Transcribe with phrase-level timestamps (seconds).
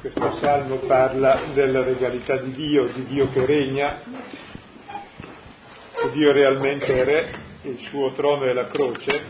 [0.00, 4.00] Questo salmo parla della regalità di Dio, di Dio che regna,
[5.94, 7.30] che Dio realmente è re,
[7.64, 9.26] il suo trono è la croce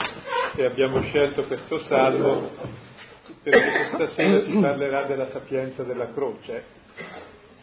[0.54, 2.50] e abbiamo scelto questo salmo
[3.42, 6.62] perché questa sera si parlerà della sapienza della croce.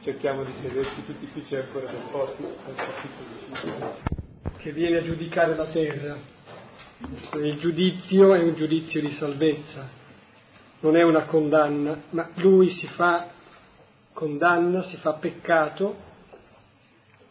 [0.03, 2.57] Cerchiamo di sederci tutti qui, c'è ancora del posto.
[4.57, 6.17] Che viene a giudicare la terra.
[7.41, 10.05] Il giudizio è un giudizio di salvezza
[10.79, 13.29] non è una condanna, ma lui si fa
[14.13, 16.05] condanna, si fa peccato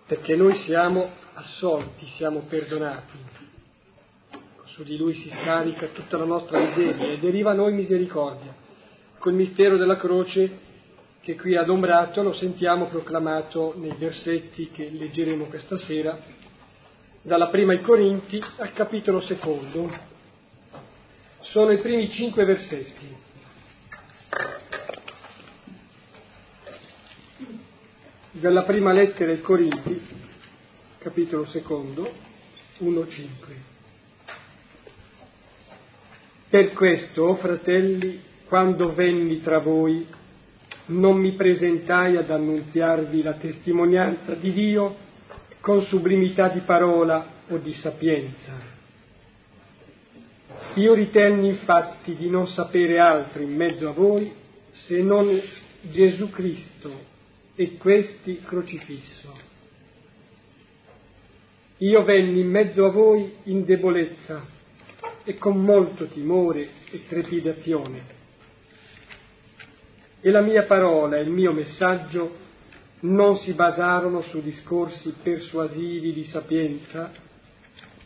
[0.07, 3.19] perché noi siamo assolti, siamo perdonati.
[4.67, 8.55] Su di lui si scarica tutta la nostra miseria e deriva a noi misericordia.
[9.19, 10.65] Col mistero della croce
[11.23, 16.17] che qui adombrato lo sentiamo proclamato nei versetti che leggeremo questa sera,
[17.23, 19.91] dalla prima ai Corinti al capitolo secondo.
[21.41, 23.26] Sono i primi cinque versetti.
[28.39, 29.98] Dalla prima lettera ai Corinti,
[30.98, 32.12] capitolo secondo,
[32.81, 33.25] 1-5.
[36.51, 40.06] Per questo, oh fratelli, quando venni tra voi,
[40.87, 44.97] non mi presentai ad annunziarvi la testimonianza di Dio
[45.61, 48.75] con sublimità di parola o di sapienza.
[50.75, 54.31] Io ritenni infatti di non sapere altro in mezzo a voi
[54.73, 55.41] se non
[55.81, 57.15] Gesù Cristo
[57.57, 59.33] e questi crocifisso.
[61.79, 64.45] Io venni in mezzo a voi in debolezza
[65.25, 68.15] e con molto timore e trepidazione.
[70.21, 72.45] E la mia parola e il mio messaggio
[73.01, 77.12] non si basarono su discorsi persuasivi di sapienza,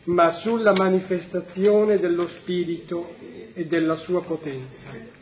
[0.05, 3.15] ma sulla manifestazione dello Spirito
[3.53, 5.20] e della sua potenza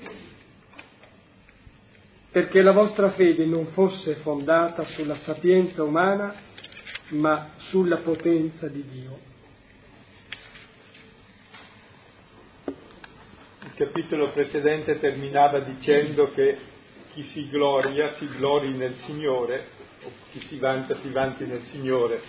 [2.40, 6.34] perché la vostra fede non fosse fondata sulla sapienza umana,
[7.10, 9.20] ma sulla potenza di Dio.
[13.64, 16.58] Il capitolo precedente terminava dicendo che
[17.12, 19.66] chi si gloria si glori nel Signore,
[20.04, 22.22] o chi si vanta si vanti nel Signore.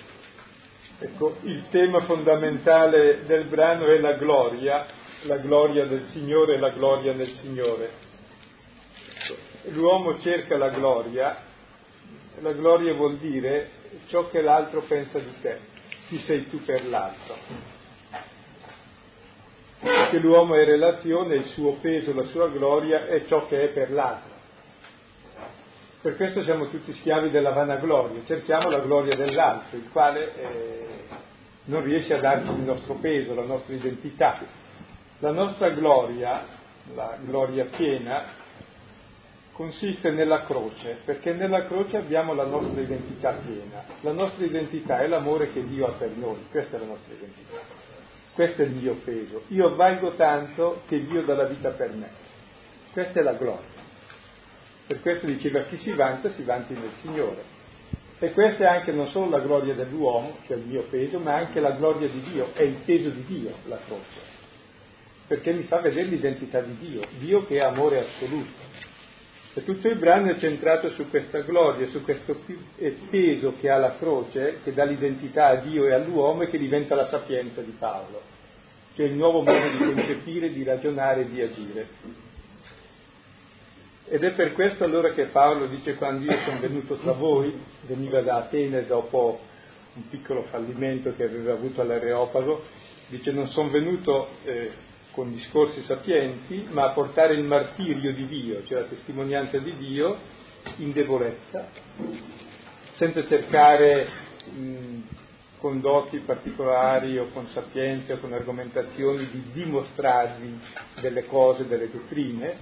[0.99, 4.87] Ecco, il tema fondamentale del brano è la gloria,
[5.23, 8.09] la gloria del Signore e la gloria nel Signore
[9.69, 11.37] l'uomo cerca la gloria,
[12.41, 13.71] la gloria vuol dire
[14.09, 15.59] ciò che l'altro pensa di te,
[16.09, 17.37] chi sei tu per l'altro.
[19.81, 23.91] Perché l'uomo è relazione, il suo peso, la sua gloria è ciò che è per
[23.91, 24.29] l'altro.
[26.03, 30.89] Per questo siamo tutti schiavi della vanagloria, cerchiamo la gloria dell'altro, il quale eh,
[31.65, 34.39] non riesce a darci il nostro peso, la nostra identità.
[35.19, 36.47] La nostra gloria,
[36.95, 38.25] la gloria piena,
[39.61, 43.85] consiste nella croce, perché nella croce abbiamo la nostra identità piena.
[44.01, 47.59] La nostra identità è l'amore che Dio ha per noi, questa è la nostra identità.
[48.33, 49.43] Questo è il mio peso.
[49.49, 52.09] Io valgo tanto che Dio dà la vita per me.
[52.91, 53.69] Questa è la gloria.
[54.87, 57.43] Per questo diceva chi si vanta si vanti nel Signore.
[58.19, 61.61] E questa è anche non solo la gloria dell'uomo, cioè il mio peso, ma anche
[61.61, 64.21] la gloria di Dio, è il peso di Dio la croce.
[65.27, 68.70] Perché mi fa vedere l'identità di Dio, Dio che è amore assoluto.
[69.53, 72.39] E tutto il brano è centrato su questa gloria, su questo
[73.11, 76.95] peso che ha la croce, che dà l'identità a Dio e all'uomo e che diventa
[76.95, 78.23] la sapienza di Paolo,
[78.95, 81.89] cioè il nuovo modo di concepire, di ragionare e di agire.
[84.07, 87.53] Ed è per questo allora che Paolo dice quando io sono venuto tra voi,
[87.87, 89.41] veniva da Atene dopo
[89.95, 92.63] un piccolo fallimento che aveva avuto all'Areopago,
[93.09, 94.71] dice non sono venuto eh,
[95.21, 100.17] con discorsi sapienti, ma a portare il martirio di Dio, cioè la testimonianza di Dio,
[100.79, 101.69] in debolezza,
[102.95, 104.09] senza cercare
[104.51, 105.01] mh,
[105.59, 110.59] con doti particolari o con sapienza o con argomentazioni di dimostrarvi
[111.03, 112.57] delle cose, delle dottrine,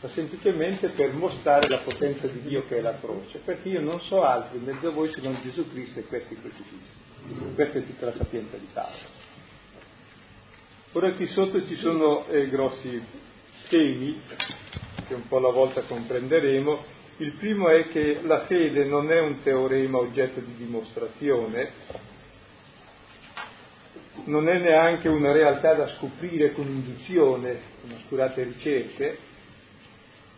[0.00, 4.00] ma semplicemente per mostrare la potenza di Dio che è la croce, perché io non
[4.00, 7.54] so altro in mezzo a voi se non Gesù Cristo e questi crocifissi.
[7.54, 9.23] Questa è tutta la sapienza di Paolo.
[10.96, 13.02] Ora qui sotto ci sono eh, grossi
[13.68, 14.20] temi
[15.08, 16.84] che un po' alla volta comprenderemo.
[17.16, 21.72] Il primo è che la fede non è un teorema oggetto di dimostrazione,
[24.26, 29.18] non è neanche una realtà da scoprire con induzione, con oscurate ricerche,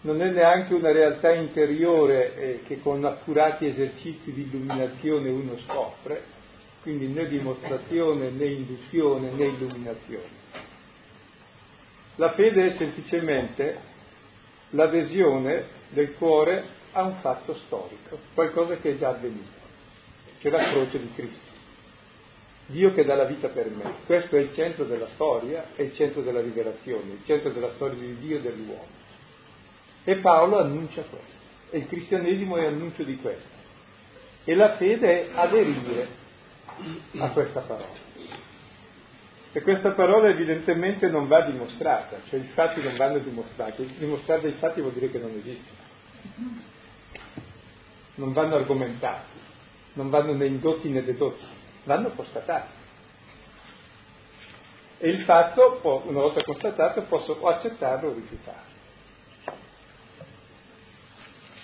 [0.00, 6.22] non è neanche una realtà interiore eh, che con accurati esercizi di illuminazione uno scopre,
[6.80, 10.44] quindi né dimostrazione né induzione né illuminazione.
[12.16, 13.78] La fede è semplicemente
[14.70, 19.60] l'adesione del cuore a un fatto storico, qualcosa che è già avvenuto,
[20.40, 21.54] cioè la croce di Cristo.
[22.68, 25.94] Dio che dà la vita per me, questo è il centro della storia, è il
[25.94, 28.86] centro della rivelazione, il centro della storia di Dio e dell'uomo.
[30.02, 31.36] E Paolo annuncia questo,
[31.70, 33.64] e il cristianesimo è annuncio di questo.
[34.44, 36.08] E la fede è aderire
[37.18, 38.05] a questa parola.
[39.56, 43.86] E questa parola evidentemente non va dimostrata, cioè i fatti non vanno dimostrati.
[43.96, 45.78] Dimostrare dei fatti vuol dire che non esistono.
[48.16, 49.38] Non vanno argomentati,
[49.94, 51.46] non vanno né indotti né dedotti,
[51.84, 52.70] vanno constatati.
[54.98, 58.74] E il fatto, una volta constatato, posso accettarlo o rifiutarlo.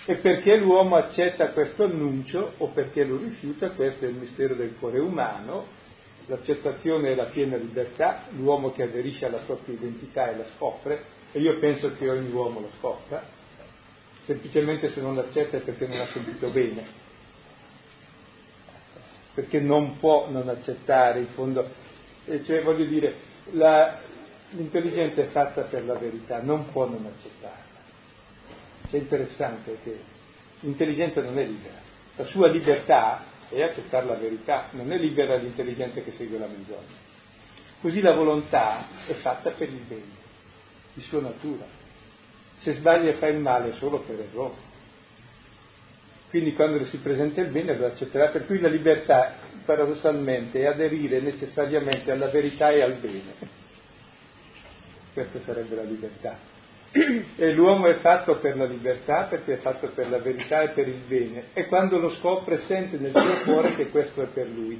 [0.05, 4.75] E perché l'uomo accetta questo annuncio o perché lo rifiuta, questo è il mistero del
[4.79, 5.81] cuore umano,
[6.27, 11.39] l'accettazione è la piena libertà, l'uomo che aderisce alla propria identità e la scopre, e
[11.39, 13.23] io penso che ogni uomo lo scopra,
[14.25, 16.85] semplicemente se non l'accetta è perché non ha sentito bene,
[19.33, 21.69] perché non può non accettare in fondo,
[22.45, 23.15] cioè voglio dire,
[23.51, 23.99] la,
[24.51, 27.61] l'intelligenza è fatta per la verità, non può non accettarla.
[28.89, 29.99] È interessante che
[30.61, 31.81] l'intelligenza non è libera,
[32.15, 37.11] la sua libertà e accettare la verità, non è libera l'intelligenza che segue la menzogna.
[37.81, 40.21] Così la volontà è fatta per il bene,
[40.93, 41.65] di sua natura.
[42.57, 44.71] Se sbaglia e fa il male solo per errore.
[46.29, 49.35] Quindi quando si presenta il bene lo accetterà, per cui la libertà
[49.65, 53.61] paradossalmente è aderire necessariamente alla verità e al bene.
[55.13, 56.52] Questa sarebbe la libertà.
[56.95, 60.87] E l'uomo è fatto per la libertà perché è fatto per la verità e per
[60.87, 64.79] il bene e quando lo scopre sente nel suo cuore che questo è per lui.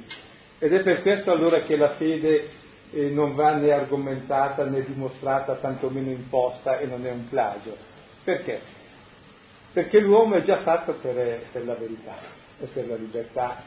[0.60, 2.48] Ed è per questo allora che la fede
[2.92, 7.76] eh, non va né argomentata né dimostrata, tantomeno imposta e non è un plagio.
[8.22, 8.60] Perché?
[9.72, 12.16] Perché l'uomo è già fatto per, per la verità
[12.60, 13.60] e per la libertà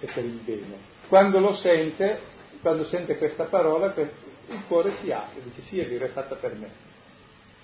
[0.00, 0.78] e per il bene.
[1.06, 2.18] Quando lo sente,
[2.62, 6.54] quando sente questa parola, il cuore si apre, dice sì, è vero, è fatta per
[6.54, 6.88] me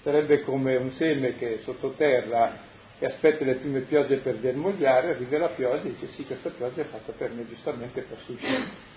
[0.06, 2.56] sarebbe come un seme che è sottoterra
[2.96, 6.82] e aspetta le prime piogge per germogliare, arriva la pioggia e dice sì, questa pioggia
[6.82, 8.94] è fatta per me, giustamente per succedere.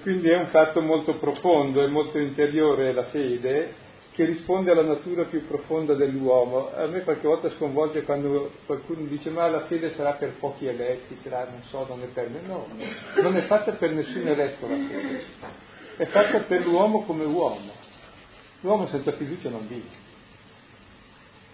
[0.00, 5.24] Quindi è un fatto molto profondo e molto interiore la fede che risponde alla natura
[5.24, 6.72] più profonda dell'uomo.
[6.72, 11.18] A me qualche volta sconvolge quando qualcuno dice ma la fede sarà per pochi eletti,
[11.22, 12.40] sarà, non so, non è per me.
[12.46, 12.66] No,
[13.20, 15.22] non è fatta per nessun eletto la fede,
[15.98, 17.77] è fatta per l'uomo come uomo.
[18.60, 20.06] L'uomo senza fiducia non vive.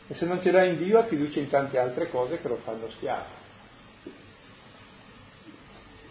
[0.07, 2.57] E se non ce l'ha in Dio ha fiducia in tante altre cose che lo
[2.57, 3.43] fanno schiavo.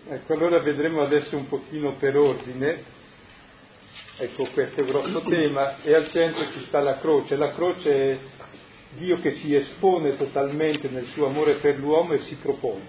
[0.10, 2.84] Ecco, allora vedremo adesso un pochino per ordine,
[4.18, 7.38] ecco questo grosso tema, e al centro ci sta la croce.
[7.38, 8.20] La croce è
[8.96, 12.86] Dio che si espone totalmente nel suo amore per l'uomo e si propone.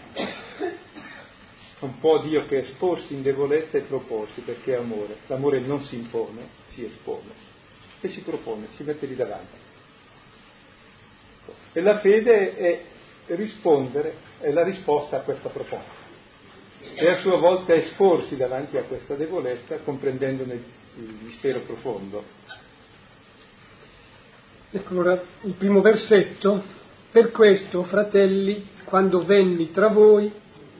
[1.80, 5.16] Un po' Dio che esporsi in debolezza e proporsi perché è amore.
[5.26, 7.52] L'amore non si impone, si espone
[8.06, 9.56] e si propone, si mette lì davanti.
[11.72, 12.82] E la fede è
[13.34, 16.02] rispondere, è la risposta a questa proposta.
[16.94, 20.52] E a sua volta esporsi davanti a questa debolezza, comprendendone
[20.96, 22.22] il mistero profondo.
[24.70, 26.82] Ecco allora il primo versetto.
[27.10, 30.30] Per questo, fratelli, quando venni tra voi,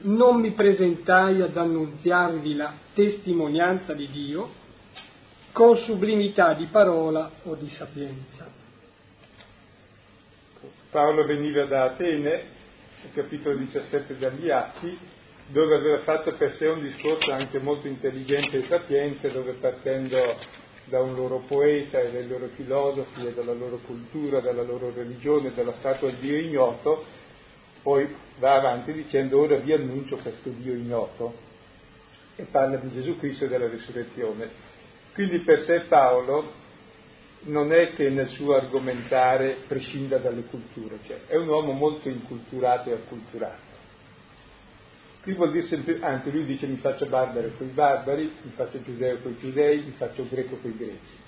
[0.03, 4.63] non mi presentai ad annunziarvi la testimonianza di Dio,
[5.55, 8.51] con sublimità di parola o di sapienza.
[10.91, 12.43] Paolo veniva da Atene,
[13.15, 14.99] capitolo 17 degli Atti,
[15.47, 20.19] dove aveva fatto per sé un discorso anche molto intelligente e sapiente, dove partendo
[20.87, 25.55] da un loro poeta e dai loro filosofi e dalla loro cultura, dalla loro religione,
[25.55, 27.05] dalla statua di Dio ignoto,
[27.81, 31.33] poi va avanti dicendo ora vi annuncio questo Dio ignoto
[32.35, 34.73] e parla di Gesù Cristo e della risurrezione.
[35.15, 36.63] Quindi per sé Paolo
[37.43, 42.91] non è che nel suo argomentare prescinda dalle culture, cioè è un uomo molto inculturato
[42.91, 43.73] e acculturato.
[45.23, 48.83] Qui vuol dire sempre, anzi lui dice mi faccio barbaro con i barbari, mi faccio
[48.83, 51.23] giudeo i giudei, mi faccio greco con i greci.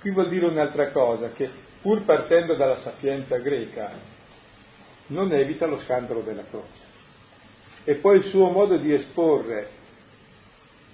[0.00, 1.48] Qui vuol dire un'altra cosa, che
[1.82, 3.90] pur partendo dalla sapienza greca
[5.08, 6.82] non evita lo scandalo della croce.
[7.84, 9.82] E poi il suo modo di esporre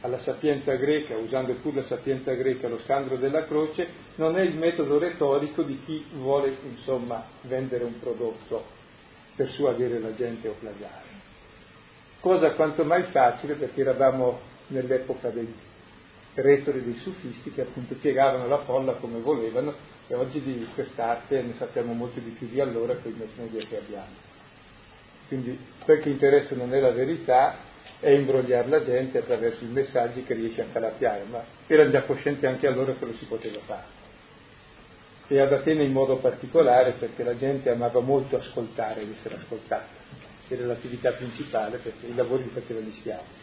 [0.03, 4.57] alla sapienza greca, usando pure la sapienza greca lo scandalo della croce, non è il
[4.57, 8.65] metodo retorico di chi vuole insomma vendere un prodotto,
[9.35, 11.09] persuadere la gente o plagiare.
[12.21, 15.53] Cosa quanto mai facile perché eravamo nell'epoca dei
[16.35, 19.75] retori, dei sufisti che appunto piegavano la folla come volevano
[20.11, 23.77] E oggi di quest'arte ne sappiamo molto di più di allora con i media che
[23.77, 24.29] abbiamo.
[25.29, 27.57] Quindi quel che interessa non è la verità,
[28.01, 32.47] è imbrogliare la gente attraverso i messaggi che riesce a calappiare, ma erano già coscienti
[32.47, 33.99] anche allora che lo si poteva fare.
[35.27, 39.87] E ad Atene in modo particolare perché la gente amava molto ascoltare ed essere ascoltata,
[40.49, 43.39] era l'attività principale perché i lavori li facevano gli schiavi.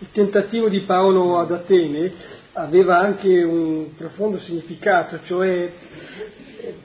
[0.00, 2.12] Il tentativo di Paolo ad Atene
[2.52, 5.72] aveva anche un profondo significato, cioè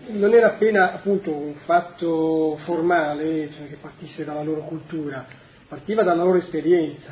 [0.09, 5.25] non era appena appunto un fatto formale, cioè che partisse dalla loro cultura,
[5.73, 7.11] partiva dalla loro esperienza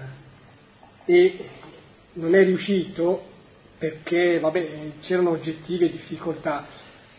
[1.06, 1.46] e
[2.14, 3.24] non è riuscito
[3.80, 6.68] perché vabbè, c'erano oggettive difficoltà.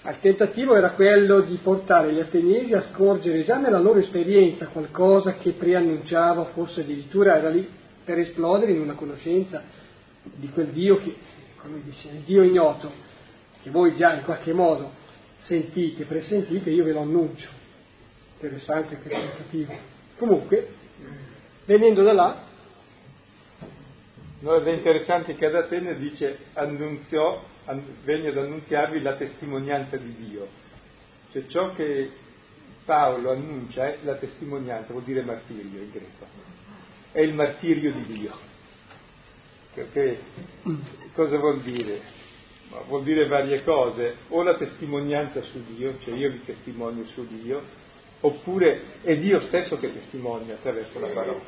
[0.05, 5.35] Il tentativo era quello di portare gli ateniesi a scorgere già nella loro esperienza qualcosa
[5.35, 7.69] che preannunciava, forse addirittura era lì
[8.05, 9.65] per esplodere in una conoscenza
[10.23, 11.13] di quel Dio che,
[11.57, 12.89] come dice, il Dio ignoto,
[13.63, 14.93] che voi già in qualche modo
[15.41, 17.49] sentite, presentite, io ve lo annuncio.
[18.35, 19.75] Interessante questo tentativo.
[20.17, 20.81] Comunque,
[21.65, 22.51] venendo da là...
[24.41, 27.45] No, è interessante che ad Atene dice annunziò,
[28.03, 30.49] venne ad annunziarvi la testimonianza di Dio.
[31.31, 32.11] Cioè ciò che
[32.85, 36.51] Paolo annuncia è la testimonianza, vuol dire martirio in greco
[37.13, 38.35] è il martirio di Dio.
[39.75, 40.19] Perché
[41.15, 42.21] cosa vuol dire?
[42.89, 47.63] Vuol dire varie cose, o la testimonianza su Dio, cioè io vi testimonio su Dio,
[48.23, 51.41] oppure è Dio stesso che testimonia attraverso la parola,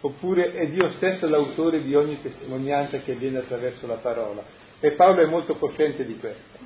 [0.00, 4.44] oppure è Dio stesso l'autore di ogni testimonianza che avviene attraverso la parola.
[4.80, 6.58] E Paolo è molto cosciente di questo,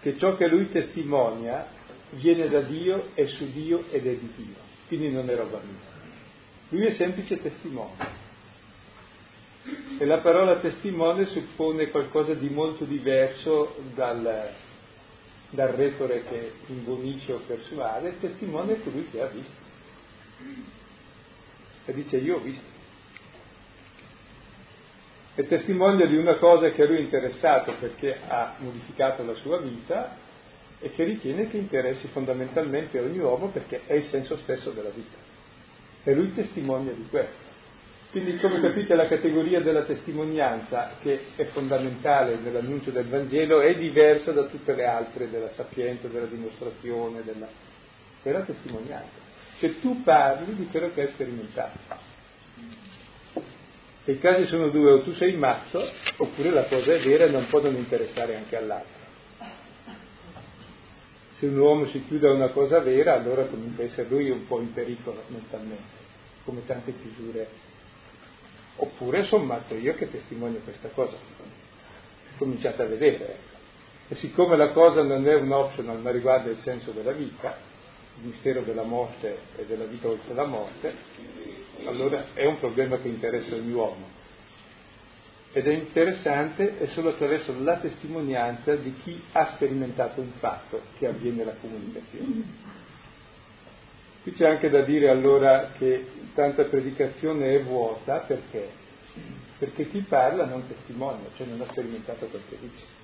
[0.00, 1.66] che ciò che lui testimonia
[2.10, 4.54] viene da Dio, è su Dio ed è di Dio,
[4.88, 5.90] quindi non è roba mia.
[6.68, 8.20] Lui è semplice testimone.
[9.98, 14.50] E la parola testimone suppone qualcosa di molto diverso dal,
[15.52, 19.70] dal retore che imbonisce o persuade, è colui che ha visto.
[21.84, 22.64] E dice io ho visto.
[25.34, 29.58] È testimonio di una cosa che a lui è interessato perché ha modificato la sua
[29.58, 30.16] vita
[30.78, 35.16] e che ritiene che interessi fondamentalmente ogni uomo perché è il senso stesso della vita
[36.04, 37.41] e lui testimonia di questo.
[38.12, 44.32] Quindi come capite la categoria della testimonianza, che è fondamentale nell'annuncio del Vangelo, è diversa
[44.32, 47.48] da tutte le altre, della sapienza, della dimostrazione, della,
[48.22, 49.18] della testimonianza.
[49.58, 51.78] Cioè tu parli di quello che hai sperimentato.
[54.04, 55.82] E i casi sono due, o tu sei matto,
[56.18, 59.00] oppure la cosa è vera e non può non interessare anche all'altro.
[61.38, 64.46] Se un uomo si chiude a una cosa vera, allora comincia a essere lui un
[64.46, 65.96] po' in pericolo mentalmente,
[66.44, 67.70] come tante chiusure.
[68.76, 71.16] Oppure sono matto io che testimonio questa cosa.
[72.38, 73.24] Cominciate a vedere.
[73.24, 73.50] Ecco.
[74.08, 77.56] E siccome la cosa non è un optional, ma riguarda il senso della vita,
[78.20, 80.94] il mistero della morte e della vita oltre la morte,
[81.84, 84.20] allora è un problema che interessa ogni uomo
[85.54, 91.06] ed è interessante è solo attraverso la testimonianza di chi ha sperimentato un fatto che
[91.06, 92.70] avviene la comunicazione.
[94.22, 98.70] Qui c'è anche da dire allora che tanta predicazione è vuota perché?
[99.58, 103.00] Perché chi parla non testimonia, cioè non ha sperimentato quel che dice.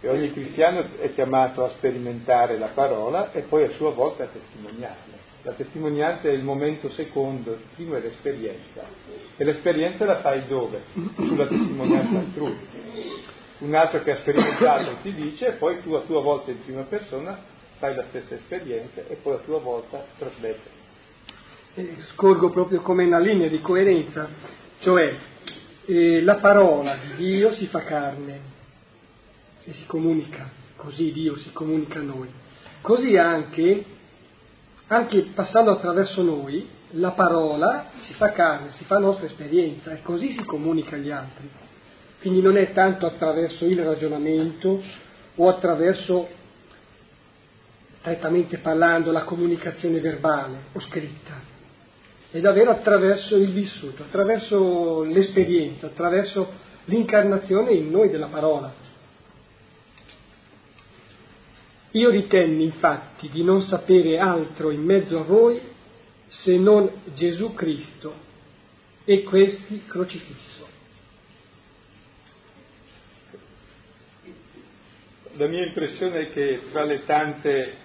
[0.00, 4.28] E ogni cristiano è chiamato a sperimentare la parola e poi a sua volta a
[4.28, 5.16] testimoniarla.
[5.42, 8.84] La testimonianza è il momento secondo, il primo è l'esperienza.
[9.36, 10.82] E l'esperienza la fai dove?
[11.14, 12.58] Sulla testimonianza altrui.
[13.58, 16.82] Un altro che ha sperimentato ti dice e poi tu a tua volta in prima
[16.82, 17.38] persona
[17.78, 20.76] fai la stessa esperienza e poi a tua volta trasmetti.
[22.12, 24.28] Scorgo proprio come una linea di coerenza,
[24.80, 25.16] cioè
[25.86, 28.40] eh, la parola di Dio si fa carne
[29.64, 32.30] e si comunica, così Dio si comunica a noi.
[32.80, 33.84] Così anche
[34.88, 40.30] anche passando attraverso noi, la parola si fa carne, si fa nostra esperienza e così
[40.32, 41.48] si comunica agli altri.
[42.20, 44.82] Quindi non è tanto attraverso il ragionamento
[45.36, 46.28] o attraverso,
[48.00, 51.34] strettamente parlando, la comunicazione verbale o scritta,
[52.30, 58.74] è davvero attraverso il vissuto, attraverso l'esperienza, attraverso l'incarnazione in noi della parola.
[61.92, 65.60] Io ritenni infatti di non sapere altro in mezzo a voi
[66.26, 68.26] se non Gesù Cristo
[69.04, 70.77] e questi crocifisso.
[75.38, 77.76] La mia impressione è che tra le tante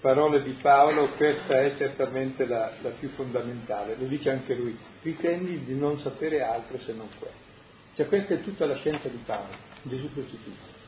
[0.00, 3.96] parole di Paolo, questa è certamente la, la più fondamentale.
[3.98, 7.48] Lo dice anche lui, ritendi di non sapere altro se non questo.
[7.96, 10.78] Cioè questa è tutta la scienza di Paolo, Gesù crocifisso.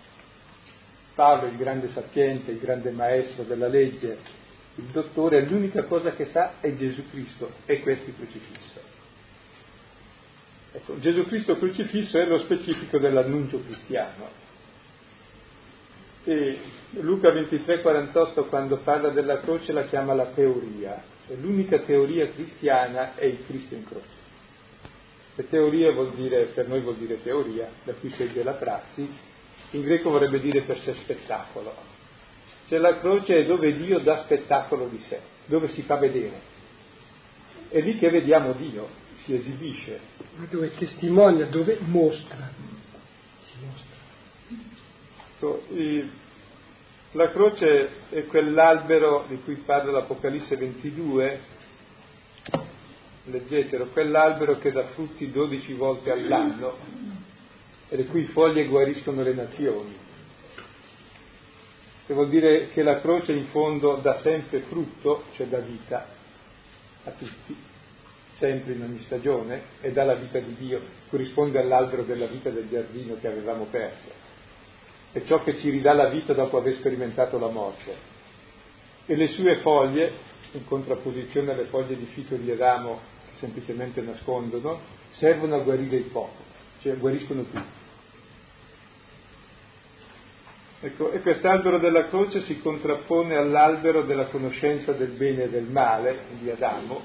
[1.16, 4.18] Paolo, il grande sapiente, il grande maestro della legge,
[4.76, 8.80] il dottore, l'unica cosa che sa è Gesù Cristo e questo crocifisso.
[10.74, 14.41] Ecco, Gesù Cristo crocifisso è lo specifico dell'annuncio cristiano.
[16.24, 16.58] E
[17.00, 21.02] Luca 23,48 quando parla della croce la chiama la teoria.
[21.26, 24.20] E l'unica teoria cristiana è il Cristo in croce.
[25.34, 29.08] E teoria vuol dire, per noi vuol dire teoria, da cui segue la prassi,
[29.70, 31.74] in greco vorrebbe dire per sé spettacolo.
[32.68, 36.50] Cioè la croce è dove Dio dà spettacolo di sé, dove si fa vedere.
[37.68, 38.88] È lì che vediamo Dio,
[39.24, 39.98] si esibisce.
[40.50, 42.50] Dove testimonia, dove mostra.
[45.42, 46.20] Si mostra.
[47.14, 51.40] La croce è quell'albero di cui parla l'Apocalisse 22,
[53.24, 56.74] leggetelo, quell'albero che dà frutti 12 volte all'anno
[57.88, 59.94] e le cui foglie guariscono le nazioni.
[62.06, 66.06] Che vuol dire che la croce in fondo dà sempre frutto, cioè dà vita
[67.04, 67.54] a tutti,
[68.36, 70.80] sempre in ogni stagione, e dà la vita di Dio,
[71.10, 74.21] corrisponde all'albero della vita del giardino che avevamo perso.
[75.12, 77.94] È ciò che ci ridà la vita dopo aver sperimentato la morte.
[79.04, 80.12] E le sue foglie,
[80.52, 82.98] in contrapposizione alle foglie di fito di Adamo
[83.30, 86.44] che semplicemente nascondono, servono a guarire il popolo,
[86.80, 87.80] cioè guariscono tutti.
[90.84, 96.24] Ecco, e quest'albero della croce si contrappone all'albero della conoscenza del bene e del male
[96.40, 97.00] di Adamo,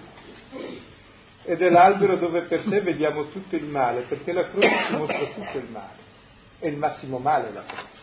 [1.44, 5.26] ed è l'albero dove per sé vediamo tutto il male, perché la croce ci mostra
[5.26, 5.98] tutto il male,
[6.58, 7.97] è il massimo male la croce.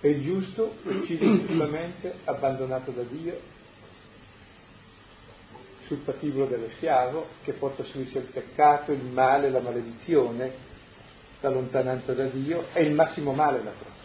[0.00, 3.56] È il giusto, ingiustamente, abbandonato da Dio,
[5.86, 10.52] sul patibolo dello schiavo, che porta su di sé il peccato, il male, la maledizione,
[11.40, 13.98] la lontananza da Dio, è il massimo male la croce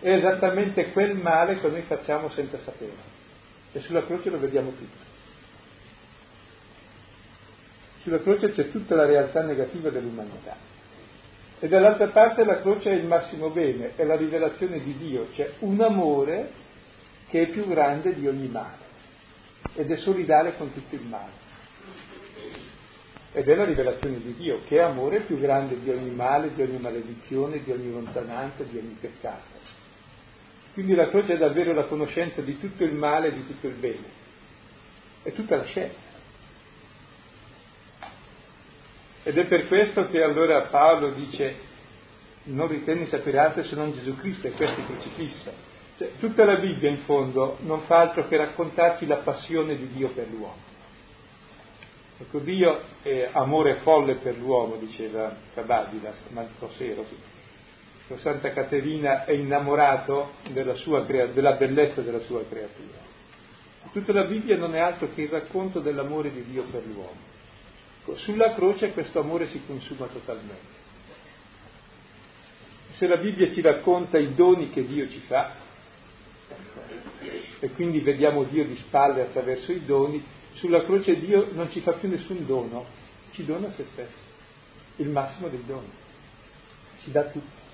[0.00, 3.16] è esattamente quel male che noi facciamo senza sapere.
[3.72, 5.06] E sulla croce lo vediamo tutto.
[8.02, 10.56] Sulla croce c'è tutta la realtà negativa dell'umanità.
[11.60, 15.52] E dall'altra parte la croce è il massimo bene, è la rivelazione di Dio, cioè
[15.60, 16.50] un amore
[17.28, 18.86] che è più grande di ogni male
[19.74, 21.46] ed è solidale con tutto il male.
[23.32, 26.62] Ed è la rivelazione di Dio, che è amore più grande di ogni male, di
[26.62, 29.56] ogni maledizione, di ogni lontananza, di ogni peccato.
[30.72, 33.74] Quindi la croce è davvero la conoscenza di tutto il male e di tutto il
[33.74, 34.16] bene.
[35.22, 36.07] È tutta la scelta.
[39.28, 41.54] Ed è per questo che allora Paolo dice
[42.44, 45.52] non ritieni sapere altro se non Gesù Cristo e questo è crocifisso.
[45.98, 50.08] Cioè, tutta la Bibbia in fondo non fa altro che raccontarci la passione di Dio
[50.12, 50.56] per l'uomo.
[52.20, 57.04] Ecco, Dio è amore folle per l'uomo, diceva Cabadilas, Malcosero,
[58.14, 62.96] Santa Caterina è innamorato della, sua, della bellezza della sua creatura.
[63.92, 67.27] Tutta la Bibbia non è altro che il racconto dell'amore di Dio per l'uomo.
[68.16, 70.76] Sulla croce questo amore si consuma totalmente.
[72.92, 75.54] Se la Bibbia ci racconta i doni che Dio ci fa,
[77.60, 81.92] e quindi vediamo Dio di spalle attraverso i doni, sulla croce Dio non ci fa
[81.92, 82.84] più nessun dono,
[83.32, 84.18] ci dona se stesso,
[84.96, 85.90] il massimo dei doni,
[87.02, 87.66] ci dà tutto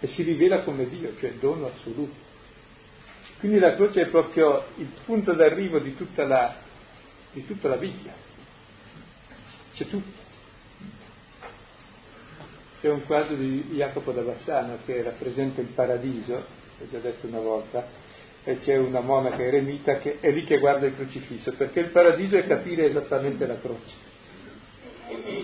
[0.00, 2.30] e si rivela come Dio, cioè dono assoluto.
[3.38, 6.56] Quindi la croce è proprio il punto d'arrivo di tutta la,
[7.32, 8.12] di tutta la Bibbia.
[9.74, 10.20] C'è tutto.
[12.80, 16.34] C'è un quadro di Jacopo da Bassano che rappresenta il paradiso,
[16.78, 17.86] l'ho già detto una volta,
[18.44, 22.36] e c'è una monaca eremita che è lì che guarda il crocifisso, perché il paradiso
[22.36, 24.10] è capire esattamente la croce.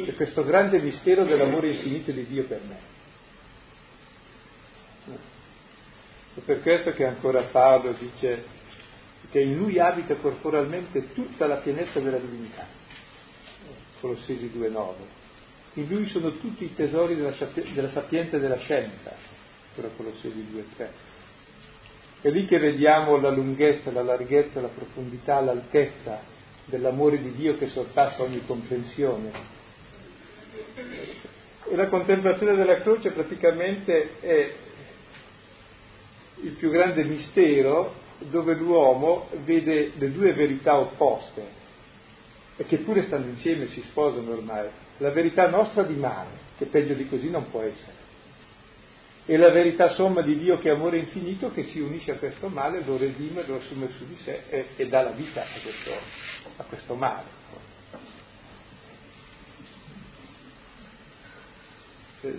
[0.04, 2.76] C'è questo grande mistero dell'amore infinito di Dio per me.
[6.34, 8.44] È per questo che ancora Paolo dice
[9.30, 12.66] che in lui abita corporalmente tutta la pienezza della divinità.
[14.00, 14.94] Colossesi 2.9.
[15.74, 17.34] In lui sono tutti i tesori della,
[17.74, 19.14] della sapienza e della scienza.
[19.68, 20.88] Ancora Colossesi 2.3.
[22.20, 26.20] È lì che vediamo la lunghezza, la larghezza, la profondità, l'altezza
[26.64, 29.30] dell'amore di Dio che sorpassa ogni comprensione.
[31.70, 34.52] E la contemplazione della croce praticamente è
[36.42, 41.66] il più grande mistero dove l'uomo vede le due verità opposte
[42.58, 44.68] e che pure stanno insieme, si sposano ormai.
[44.98, 48.06] La verità nostra di male, che peggio di così non può essere.
[49.30, 52.48] e la verità somma di Dio che è amore infinito che si unisce a questo
[52.48, 55.90] male, lo redime, lo assume su di sé e, e dà la vita a questo,
[56.56, 57.26] a questo male.
[62.22, 62.34] Eh,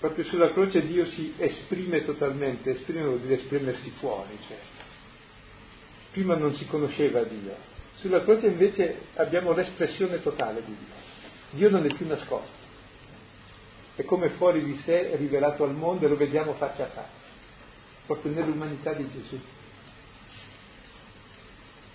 [0.00, 4.58] proprio sulla croce Dio si esprime totalmente, esprime vuol dire esprimersi fuori, cioè.
[6.10, 7.54] prima non si conosceva Dio,
[8.00, 10.94] sulla croce invece abbiamo l'espressione totale di Dio,
[11.50, 12.66] Dio non è più nascosto
[14.00, 17.26] è come fuori di sé rivelato al mondo e lo vediamo faccia a faccia,
[18.06, 19.36] proprio nell'umanità di Gesù.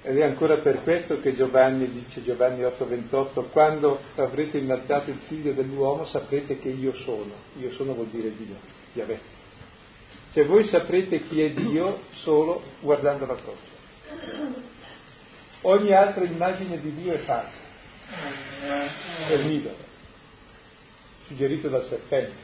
[0.01, 5.53] Ed è ancora per questo che Giovanni dice, Giovanni 8:28, quando avrete innalzato il figlio
[5.53, 7.31] dell'uomo saprete che io sono.
[7.59, 8.57] Io sono vuol dire Dio,
[8.91, 9.19] Yahweh.
[10.33, 14.72] Cioè voi saprete chi è Dio solo guardando la croce.
[15.65, 17.61] Ogni altra immagine di Dio è falsa,
[19.27, 19.91] è un idolo
[21.25, 22.41] suggerito dal serpente,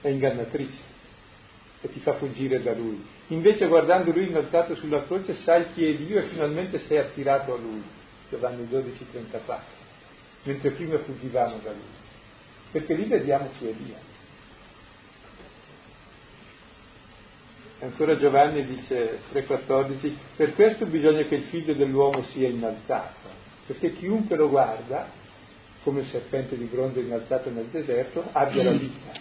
[0.00, 0.82] è ingannatrice
[1.80, 3.06] e ti fa fuggire da lui.
[3.28, 7.58] Invece guardando lui innalzato sulla croce sai chi è Dio e finalmente sei attirato a
[7.58, 7.82] lui.
[8.30, 9.64] Giovanni 12, 34.
[10.44, 12.02] Mentre prima fuggivamo da lui.
[12.72, 14.12] Perché lì vediamo chi è Dio.
[17.84, 23.28] Ancora Giovanni dice 3,14, per questo bisogna che il figlio dell'uomo sia innalzato,
[23.66, 25.06] perché chiunque lo guarda
[25.82, 29.12] come il serpente di bronzo innalzato nel deserto, abbia la vita.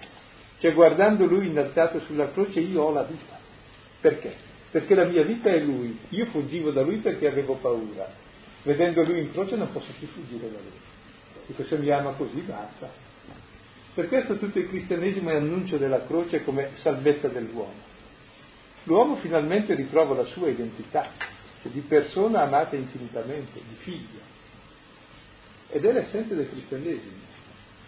[0.60, 3.38] Cioè guardando lui innalzato sulla croce io ho la vita.
[3.99, 4.34] Perché?
[4.71, 5.99] Perché la mia vita è lui.
[6.10, 8.10] Io fuggivo da lui perché avevo paura.
[8.63, 10.80] Vedendo lui in croce non posso più fuggire da lui.
[11.47, 12.89] Dico se mi ama così basta.
[13.93, 17.91] Per questo tutto il cristianesimo è annuncio della croce come salvezza dell'uomo.
[18.84, 21.10] L'uomo finalmente ritrova la sua identità,
[21.62, 24.32] di persona amata infinitamente, di figlio
[25.69, 27.17] ed è l'essenza del cristianesimo,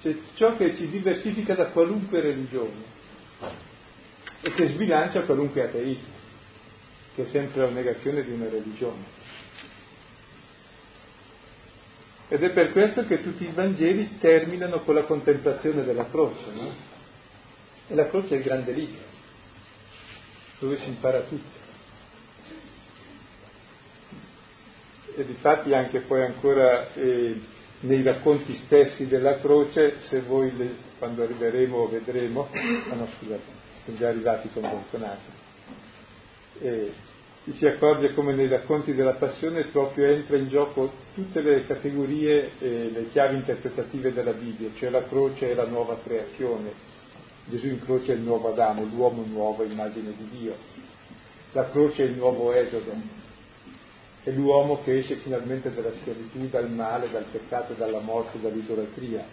[0.01, 2.93] cioè ciò che ci diversifica da qualunque religione
[4.41, 6.13] e che sbilancia qualunque ateismo,
[7.13, 9.03] che è sempre la negazione di una religione.
[12.27, 16.73] Ed è per questo che tutti i Vangeli terminano con la contemplazione della croce, no?
[17.87, 19.03] E la croce è il grande libro,
[20.59, 21.63] dove si impara tutto.
[25.15, 27.39] E difatti anche poi ancora eh,
[27.81, 33.41] nei racconti stessi della croce, se voi le, quando arriveremo vedremo, ah no scusate,
[33.85, 35.43] sono già arrivati con Bonconato,
[36.59, 36.91] e
[37.53, 42.89] si accorge come nei racconti della passione proprio entra in gioco tutte le categorie e
[42.89, 46.93] le chiavi interpretative della Bibbia, cioè la croce è la nuova creazione,
[47.47, 50.55] Gesù in croce è il nuovo Adamo, l'uomo nuovo, immagine di Dio,
[51.51, 52.93] la croce è il nuovo Esodo,
[54.23, 59.23] è l'uomo che esce finalmente dalla schiavitù, dal male, dal peccato, dalla morte, dall'idolatria.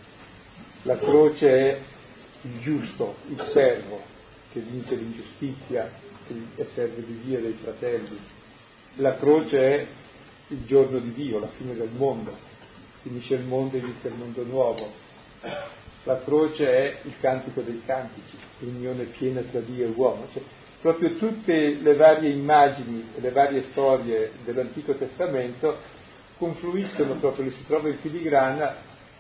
[0.83, 1.79] La croce è
[2.43, 4.01] il giusto, il servo
[4.53, 5.91] che vince l'ingiustizia
[6.57, 8.19] e serve di Dio e dei fratelli.
[8.97, 9.87] La croce è
[10.49, 12.37] il giorno di Dio, la fine del mondo.
[13.01, 14.93] Finisce il mondo e inizia il mondo nuovo.
[16.05, 20.27] La croce è il cantico dei cantici, l'unione piena tra Dio e uomo.
[20.33, 20.43] Cioè,
[20.81, 25.79] proprio tutte le varie immagini e le varie storie dell'Antico Testamento
[26.39, 28.75] confluiscono proprio, si trova in filigrana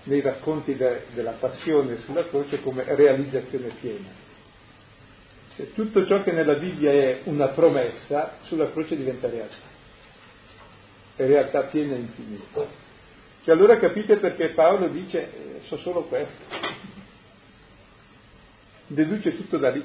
[0.04, 4.08] nei racconti de, della passione sulla croce come realizzazione piena.
[5.54, 9.70] Cioè, tutto ciò che nella Bibbia è una promessa, sulla croce diventa realtà.
[11.14, 12.81] È realtà piena e infinita.
[13.44, 16.70] Cioè, allora capite perché Paolo dice, eh, so solo questo.
[18.86, 19.84] Deduce tutto da lì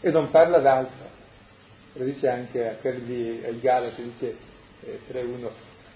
[0.00, 1.14] e non parla d'altro.
[1.94, 4.36] Lo dice anche a quelli, ai Galati, dice
[4.82, 5.50] eh, 3.1,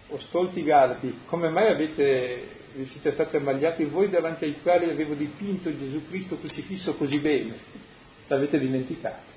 [0.09, 5.13] o stolti Galati, come mai avete, vi siete stati ammagliati voi davanti ai quali avevo
[5.13, 7.55] dipinto Gesù Cristo crocifisso così bene?
[8.29, 9.29] L'avete dimenticato.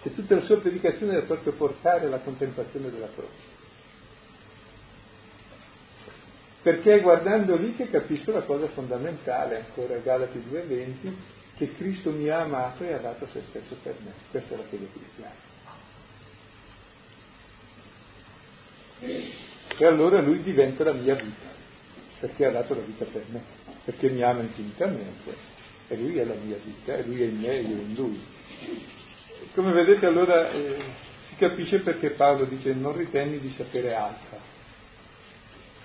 [0.00, 3.47] Se tutta la sua predicazione era proprio portare alla contemplazione della croce.
[6.62, 11.12] Perché è guardando lì che capisco la cosa fondamentale, ancora Galati 2.20,
[11.56, 14.12] che Cristo mi ha amato e ha dato se stesso per me.
[14.30, 15.46] Questa è la fede cristiana.
[19.78, 21.46] E allora lui diventa la mia vita,
[22.18, 23.42] perché ha dato la vita per me,
[23.84, 25.56] perché mi ama infinitamente
[25.88, 28.20] e lui è la mia vita, e lui è in me e io in lui.
[29.54, 30.76] Come vedete allora eh,
[31.28, 34.38] si capisce perché Paolo dice non ritenni di sapere altro,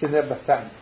[0.03, 0.81] ce n'è abbastanza.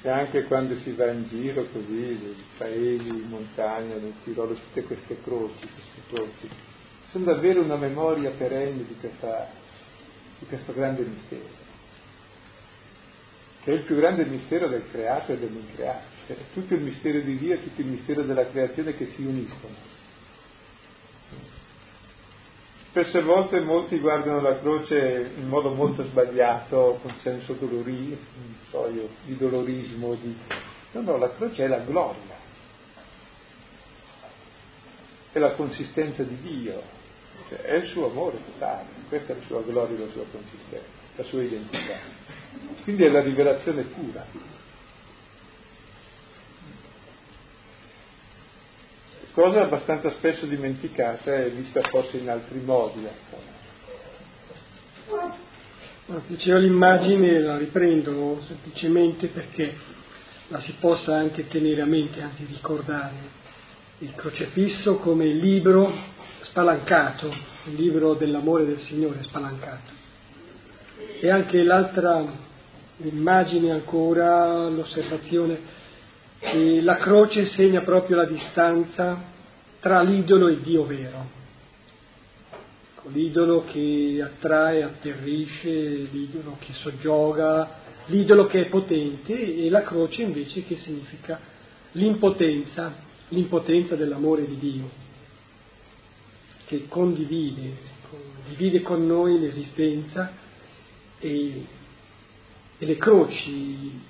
[0.00, 4.82] E anche quando si va in giro così, nei paesi, in montagna, nel Tirolo, tutte
[4.82, 6.48] queste croci, queste croci,
[7.10, 9.48] sono davvero una memoria perenne di, questa,
[10.38, 11.48] di questo grande mistero,
[13.64, 17.38] che è il più grande mistero del creato e dell'increato, cioè tutto il mistero di
[17.38, 19.97] Dio e tutto il mistero della creazione che si uniscono.
[22.90, 28.18] Spesse volte molti guardano la croce in modo molto sbagliato, con senso dolori,
[28.70, 30.34] so io, di dolorismo, di...
[30.92, 32.36] no, no, la croce è la gloria,
[35.30, 36.82] è la consistenza di Dio,
[37.48, 41.24] cioè, è il suo amore totale, questa è la sua gloria la sua consistenza, la
[41.24, 41.98] sua identità.
[42.84, 44.24] Quindi è la rivelazione pura.
[49.38, 53.06] Cosa abbastanza spesso dimenticata e vista forse in altri modi.
[53.06, 53.36] Ecco.
[56.26, 59.76] Dicevo l'immagine, la riprendo semplicemente perché
[60.48, 63.14] la si possa anche tenere a mente, anzi ricordare
[63.98, 65.88] il crocefisso come il libro
[66.42, 67.28] spalancato,
[67.66, 69.92] il libro dell'amore del Signore spalancato.
[71.20, 72.26] E anche l'altra
[73.02, 75.77] immagine ancora, l'osservazione,
[76.38, 79.22] che la croce segna proprio la distanza
[79.80, 81.36] tra l'idolo e Dio vero.
[83.12, 87.68] L'idolo che attrae, atterrisce, l'idolo che soggioga,
[88.06, 91.40] l'idolo che è potente e la croce invece che significa
[91.92, 94.90] l'impotenza l'impotenza dell'amore di Dio,
[96.66, 97.76] che condivide,
[98.08, 100.32] condivide con noi l'esistenza
[101.18, 101.66] e,
[102.78, 104.00] e le croci,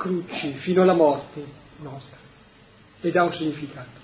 [0.00, 1.44] cruci fino alla morte
[1.80, 2.16] nostra,
[3.02, 3.98] ed ha un significato.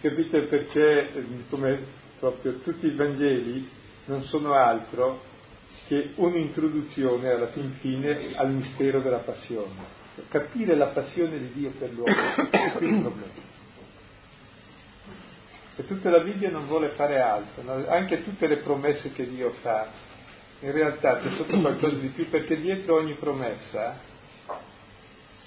[0.00, 1.78] Capite perché, come
[2.18, 3.68] proprio tutti i Vangeli,
[4.06, 5.22] non sono altro
[5.86, 9.98] che un'introduzione alla fin fine al mistero della passione.
[10.28, 12.12] Capire la passione di Dio per l'uomo
[12.50, 13.48] è qui il problema.
[15.76, 19.88] E tutta la Bibbia non vuole fare altro, anche tutte le promesse che Dio fa,
[20.60, 23.98] in realtà c'è sotto qualcosa di più, perché dietro ogni promessa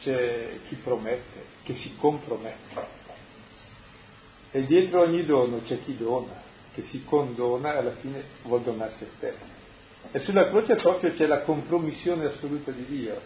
[0.02, 3.02] c'è chi promette, che si compromette.
[4.52, 6.42] E dietro ogni dono c'è chi dona,
[6.74, 9.62] che si condona e alla fine vuol donare se stesso.
[10.12, 13.20] E sulla croce proprio c'è la compromissione assoluta di Dio,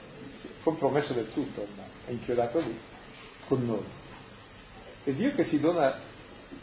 [0.64, 2.78] compromesso del tutto ormai, è inchiodato lì,
[3.48, 3.86] con noi.
[5.04, 6.00] E Dio che si dona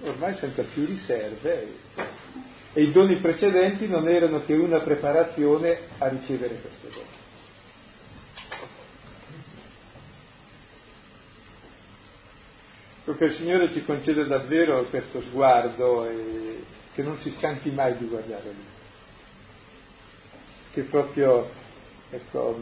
[0.03, 1.77] ormai senza più riserve
[2.75, 7.23] e i doni precedenti non erano che una preparazione a ricevere questo dono.
[13.05, 16.63] Perché il Signore ci concede davvero questo sguardo e
[16.95, 18.75] che non si stanchi mai di guardare lì
[20.75, 21.49] che proprio,
[22.11, 22.59] ecco,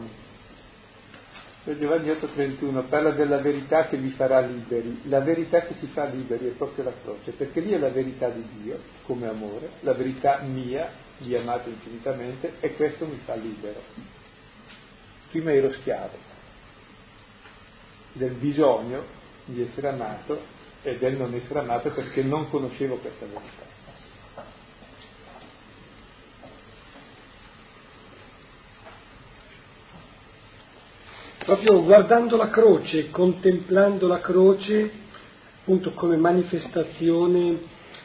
[1.65, 5.01] Giovanni 8:31 parla della verità che vi farà liberi.
[5.03, 8.27] La verità che ci fa liberi è proprio la croce, perché lì è la verità
[8.27, 13.81] di Dio come amore, la verità mia, di amato infinitamente, e questo mi fa libero.
[15.29, 16.17] Prima ero schiavo
[18.11, 19.03] del bisogno
[19.45, 20.41] di essere amato
[20.81, 23.72] e del non essere amato perché non conoscevo questa verità.
[31.43, 34.89] Proprio guardando la croce, contemplando la croce,
[35.59, 37.57] appunto come manifestazione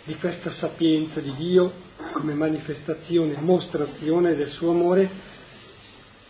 [0.05, 1.73] di questa sapienza di Dio,
[2.13, 5.09] come manifestazione, mostrazione del suo amore,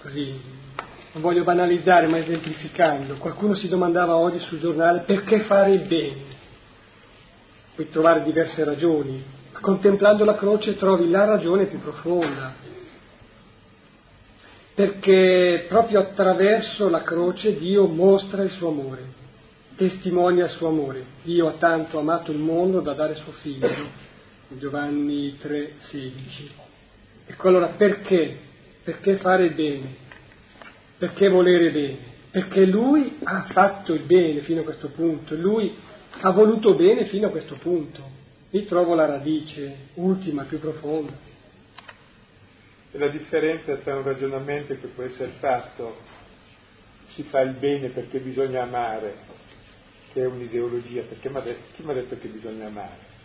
[0.02, 0.34] così
[1.12, 6.22] non voglio banalizzare ma esemplificando, qualcuno si domandava oggi sul giornale perché fare il bene,
[7.74, 9.22] puoi trovare diverse ragioni,
[9.60, 12.76] contemplando la croce trovi la ragione più profonda,
[14.78, 19.02] perché proprio attraverso la croce Dio mostra il suo amore,
[19.74, 21.02] testimonia il suo amore.
[21.24, 23.68] Dio ha tanto amato il mondo da dare suo figlio,
[24.50, 26.10] Giovanni 3,16.
[27.26, 28.36] Ecco allora perché?
[28.84, 29.96] Perché fare il bene?
[30.96, 31.98] Perché volere bene?
[32.30, 35.74] Perché lui ha fatto il bene fino a questo punto, lui
[36.20, 38.00] ha voluto bene fino a questo punto.
[38.50, 41.27] Lì trovo la radice ultima, più profonda.
[42.90, 45.96] E la differenza tra un ragionamento che può essere fatto,
[47.08, 49.14] si fa il bene perché bisogna amare,
[50.12, 51.28] che è un'ideologia, perché
[51.74, 53.16] chi mi ha detto che bisogna amare?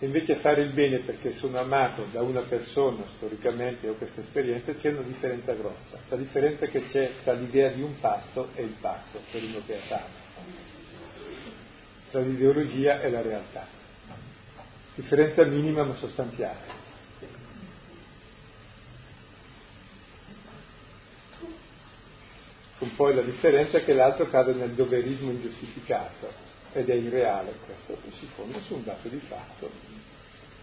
[0.00, 4.72] E invece fare il bene perché sono amato da una persona storicamente o questa esperienza,
[4.74, 5.98] c'è una differenza grossa.
[6.08, 9.74] La differenza che c'è tra l'idea di un pasto e il pasto, per uno che
[9.74, 10.26] è fame.
[12.10, 13.66] Tra l'ideologia e la realtà.
[14.94, 16.77] Differenza minima ma sostanziale.
[22.78, 26.30] Con poi la differenza è che l'altro cade nel doverismo ingiustificato
[26.72, 29.70] ed è irreale, questo si fonda su un dato di fatto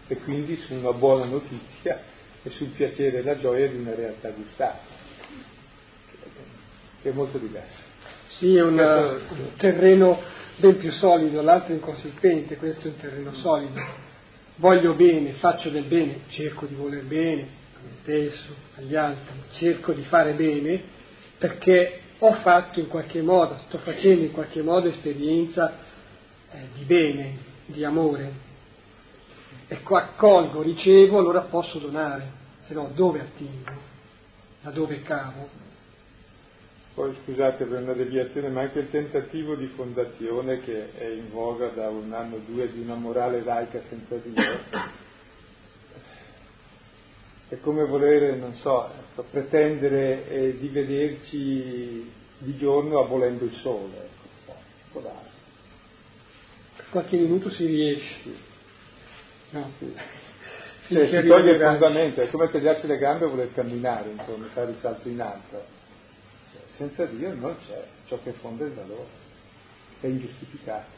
[0.08, 2.00] e quindi su una buona notizia
[2.42, 4.80] e sul piacere e la gioia di una realtà gustata,
[7.02, 7.84] che è molto diversa.
[8.38, 9.20] Sì, è un
[9.56, 10.22] terreno
[10.56, 14.04] ben più solido, l'altro inconsistente, questo è un terreno solido.
[14.56, 17.42] Voglio bene, faccio del bene, cerco di voler bene
[17.74, 20.94] a me stesso, agli altri, cerco di fare bene
[21.38, 25.76] perché ho fatto in qualche modo, sto facendo in qualche modo esperienza
[26.50, 28.44] eh, di bene, di amore.
[29.68, 32.30] Ecco, accolgo, ricevo, allora posso donare,
[32.62, 33.72] se no dove attingo,
[34.62, 35.64] da dove cavo?
[36.94, 41.68] Poi scusate per una deviazione, ma anche il tentativo di fondazione che è in voga
[41.68, 44.42] da un anno o due di una morale laica senza Dio,
[47.48, 48.90] è come volere, non so,
[49.22, 54.54] pretendere eh, di vederci di giorno abolendo il sole, ecco,
[54.92, 55.36] può darsi.
[56.76, 58.30] Per qualche minuto si riesce.
[59.50, 59.70] No.
[59.78, 59.94] Sì.
[60.88, 64.70] Cioè, si toglie il fondamento, è come tagliarsi le gambe e voler camminare, insomma, fare
[64.70, 65.74] il salto in alto
[66.76, 69.08] senza Dio non c'è ciò che fonda il valore,
[70.00, 70.90] è ingiustificato,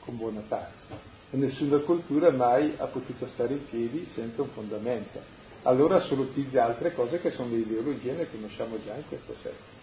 [0.00, 1.10] con buona pace.
[1.30, 5.40] E nessuna cultura mai ha potuto stare in piedi senza un fondamento.
[5.62, 9.80] Allora assolutizza altre cose che sono le ideologie, ne conosciamo già in questo secolo,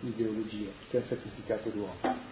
[0.00, 2.30] l'ideologia che ha sacrificato l'uomo.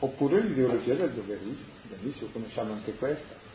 [0.00, 3.46] Oppure l'ideologia del doverismo, benissimo, conosciamo anche questa.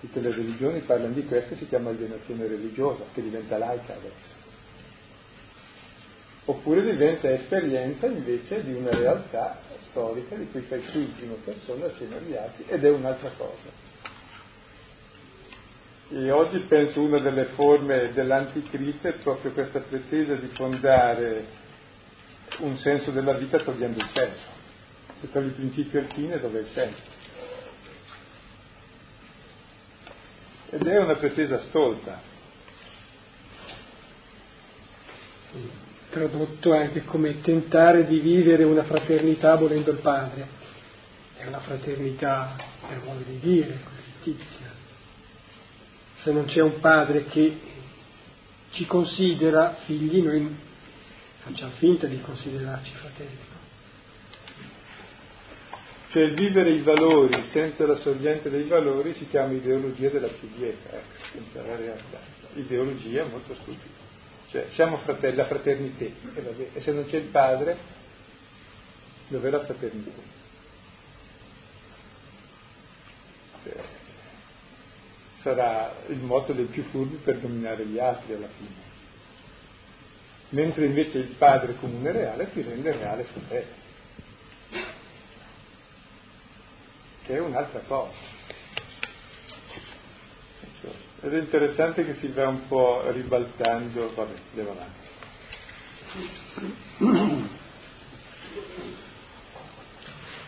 [0.00, 4.40] Tutte le religioni parlano di questo, si chiama alienazione religiosa, che diventa laica adesso
[6.44, 11.86] oppure diventa esperienza invece di una realtà storica di cui fai tu in prima persona
[11.86, 13.91] assieme agli altri ed è un'altra cosa.
[16.14, 21.46] E oggi penso una delle forme dell'anticristo è proprio questa pretesa di fondare
[22.58, 24.42] un senso della vita togliendo il senso.
[25.20, 27.02] Se togli il principio e il fine, dove è il senso?
[30.68, 32.20] Ed è una pretesa stolta
[36.10, 40.46] tradotto anche come tentare di vivere una fraternità volendo il padre.
[41.38, 42.54] È una fraternità
[42.86, 44.71] per modo di dire, giustizia.
[46.22, 47.58] Se non c'è un padre che
[48.70, 50.56] ci considera figli, noi
[51.40, 53.50] facciamo finta di considerarci fratelli.
[56.12, 61.24] Cioè vivere i valori senza la sorgente dei valori si chiama ideologia della pietra, ecco,
[61.32, 62.20] senza la realtà.
[62.54, 64.10] Ideologia molto stupida.
[64.50, 67.76] Cioè, siamo fratelli, la fraternità, e, e se non c'è il padre,
[69.28, 70.20] dov'è la fraternità?
[73.64, 74.01] Cioè,
[75.42, 78.90] sarà il moto dei più furbi per dominare gli altri alla fine.
[80.50, 83.80] Mentre invece il padre comune reale ti rende reale fratello,
[87.24, 88.30] che è un'altra cosa.
[91.22, 95.10] Ed è interessante che si va un po' ribaltando, vabbè, andiamo avanti.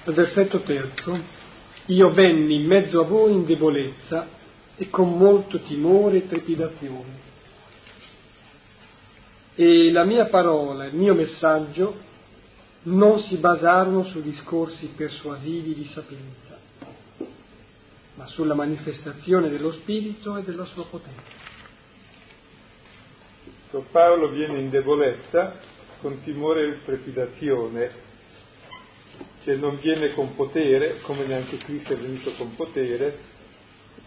[0.05, 1.19] Al versetto terzo,
[1.87, 4.43] io venni in mezzo a voi in debolezza
[4.77, 7.33] e con molto timore e trepidazione.
[9.55, 12.13] E la mia parola, il mio messaggio
[12.85, 16.45] non si basarono su discorsi persuasivi di sapienza
[18.15, 21.43] ma sulla manifestazione dello Spirito e della sua potenza.
[23.91, 25.59] Paolo viene in debolezza
[26.01, 27.91] con timore e trepidazione,
[29.43, 33.19] che non viene con potere, come neanche Cristo è venuto con potere,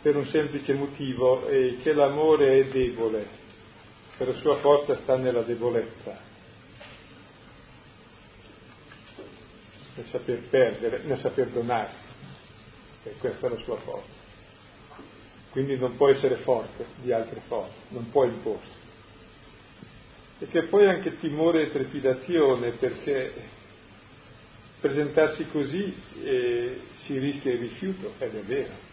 [0.02, 3.26] per un semplice motivo, è che l'amore è debole,
[4.18, 6.18] per la sua forza sta nella debolezza,
[9.96, 12.16] nel saper perdere, nel saper donarsi
[13.04, 14.26] e questa è la sua forza.
[15.52, 18.76] Quindi non può essere forte di altre forze, non può imporsi.
[20.40, 23.34] E che poi anche timore e trepidazione perché
[24.80, 28.87] presentarsi così eh, si rischia il rifiuto, ed è vero.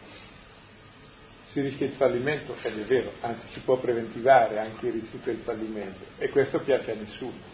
[1.54, 5.38] Si rischia il fallimento, ed è vero, anzi si può preventivare anche il e il
[5.44, 6.04] fallimento.
[6.18, 7.52] E questo piace a nessuno.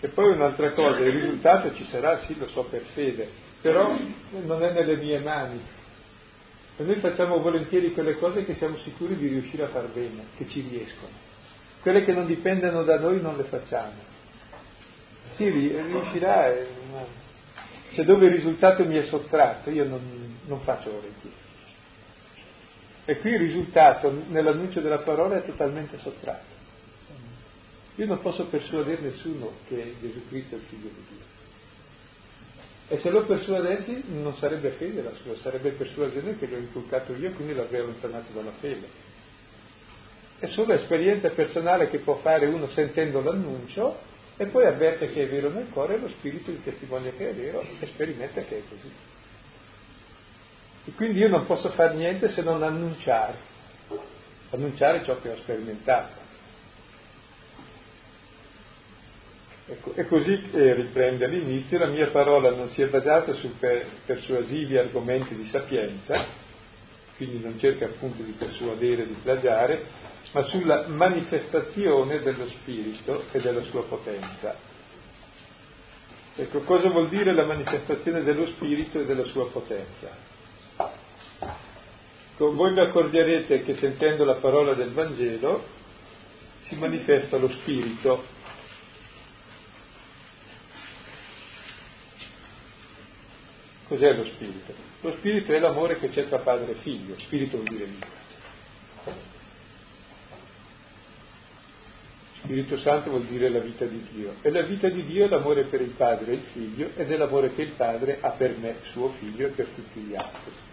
[0.00, 3.30] E poi un'altra cosa, il risultato ci sarà, sì, lo so per fede,
[3.60, 3.96] però
[4.44, 5.60] non è nelle mie mani.
[6.76, 10.48] E noi facciamo volentieri quelle cose che siamo sicuri di riuscire a far bene, che
[10.48, 11.12] ci riescono.
[11.82, 13.94] Quelle che non dipendono da noi non le facciamo.
[15.36, 16.66] Sì, riuscirà, eh,
[17.94, 21.44] se dove il risultato mi è sottratto, io non, non faccio volentieri.
[23.08, 26.54] E qui il risultato nell'annuncio della parola è totalmente sottratto.
[27.94, 31.24] Io non posso persuadere nessuno che Gesù Cristo è il figlio di Dio
[32.88, 37.14] E se lo persuadessi non sarebbe fede la sua, sarebbe persuasione che gli ho inculcato
[37.14, 38.88] io, quindi l'avrei allontanato dalla fede.
[40.40, 43.98] È solo esperienza personale che può fare uno sentendo l'annuncio
[44.36, 47.34] e poi avverte che è vero nel cuore e lo spirito di testimonia che è
[47.34, 48.90] vero e sperimenta che è così.
[50.88, 53.34] E quindi io non posso fare niente se non annunciare,
[54.50, 56.24] annunciare ciò che ho sperimentato.
[59.68, 63.84] Ecco, e così eh, riprende all'inizio, la mia parola non si è basata su per,
[64.06, 66.24] persuasivi argomenti di sapienza,
[67.16, 69.86] quindi non cerca appunto di persuadere, di plagiare,
[70.30, 74.54] ma sulla manifestazione dello Spirito e della sua potenza.
[76.36, 80.35] Ecco, cosa vuol dire la manifestazione dello Spirito e della sua potenza?
[82.38, 85.64] Voi vi accorgerete che sentendo la parola del Vangelo
[86.66, 88.34] si manifesta lo Spirito
[93.88, 94.74] Cos'è lo spirito?
[95.02, 98.06] Lo spirito è l'amore che c'è tra padre e figlio, spirito vuol dire vita.
[102.42, 104.34] Spirito Santo vuol dire la vita di Dio.
[104.42, 107.16] E la vita di Dio è l'amore per il padre e il figlio ed è
[107.16, 110.65] l'amore che il padre ha per me, suo figlio, e per tutti gli altri.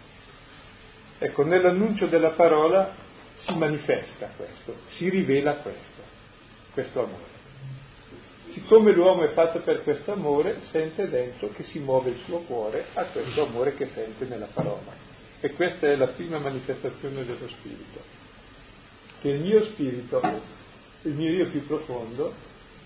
[1.18, 2.92] Ecco, nell'annuncio della parola
[3.38, 6.02] si manifesta questo, si rivela questo,
[6.72, 7.34] questo amore
[8.54, 12.86] siccome l'uomo è fatto per questo amore, sente dentro che si muove il suo cuore
[12.94, 14.92] a questo amore che sente nella parola.
[15.40, 18.00] E questa è la prima manifestazione dello spirito.
[19.20, 20.22] Che il mio spirito,
[21.02, 22.32] il mio io più profondo,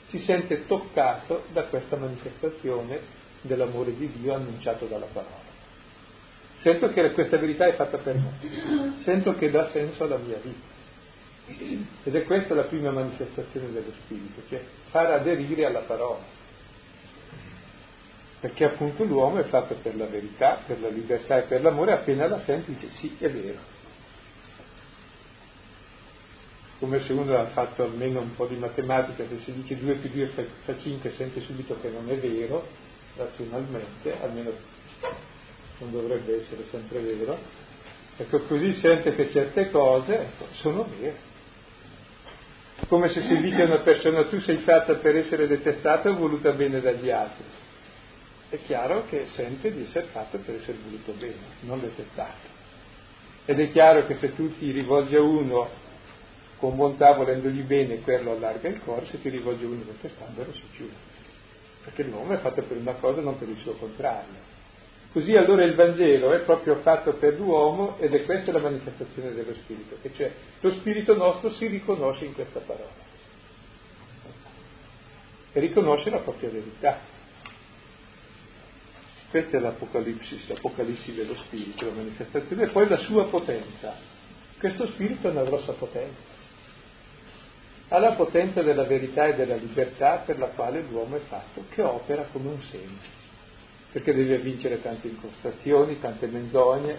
[0.07, 3.01] si sente toccato da questa manifestazione
[3.43, 5.47] dell'amore di Dio annunciato dalla parola.
[6.61, 10.76] Sento che questa verità è fatta per me, sento che dà senso alla mia vita.
[12.02, 16.36] Ed è questa la prima manifestazione dello Spirito, cioè far aderire alla parola.
[18.40, 22.26] Perché appunto l'uomo è fatto per la verità, per la libertà e per l'amore, appena
[22.28, 23.76] la sente dice sì, è vero.
[26.80, 30.11] Come se uno ha fatto almeno un po' di matematica, se si dice 2 più
[30.11, 32.66] 2 fa 5 sente subito che non è vero,
[33.16, 34.52] razionalmente, almeno
[35.79, 37.39] non dovrebbe essere sempre vero,
[38.16, 41.26] ecco così sente che certe cose ecco, sono vere
[42.87, 46.53] come se si dice a una persona tu sei fatta per essere detestata o voluta
[46.53, 47.45] bene dagli altri.
[48.51, 52.57] È chiaro che sente di essere fatta per essere voluto bene, non detestato.
[53.45, 55.68] Ed è chiaro che se tu ti rivolgi a uno
[56.59, 60.62] con bontà volendogli bene, quello allarga il cuore, se ti rivolgi a uno detestandolo si
[60.74, 60.95] chiude.
[61.85, 64.57] Perché l'uomo è fatto per una cosa, non per il suo contrario.
[65.12, 69.54] Così allora il Vangelo è proprio fatto per l'uomo ed è questa la manifestazione dello
[69.54, 70.30] Spirito, che cioè
[70.61, 73.06] lo Spirito nostro si riconosce in questa parola
[75.50, 77.00] e riconosce la propria verità.
[79.30, 83.94] Questa è l'Apocalisse, l'Apocalisse dello Spirito, la manifestazione, e poi la sua potenza.
[84.59, 86.36] Questo Spirito ha una grossa potenza.
[87.88, 91.80] Ha la potenza della verità e della libertà per la quale l'uomo è fatto, che
[91.80, 93.18] opera come un segno
[93.99, 96.96] perché deve vincere tante incrostazioni, tante menzogne,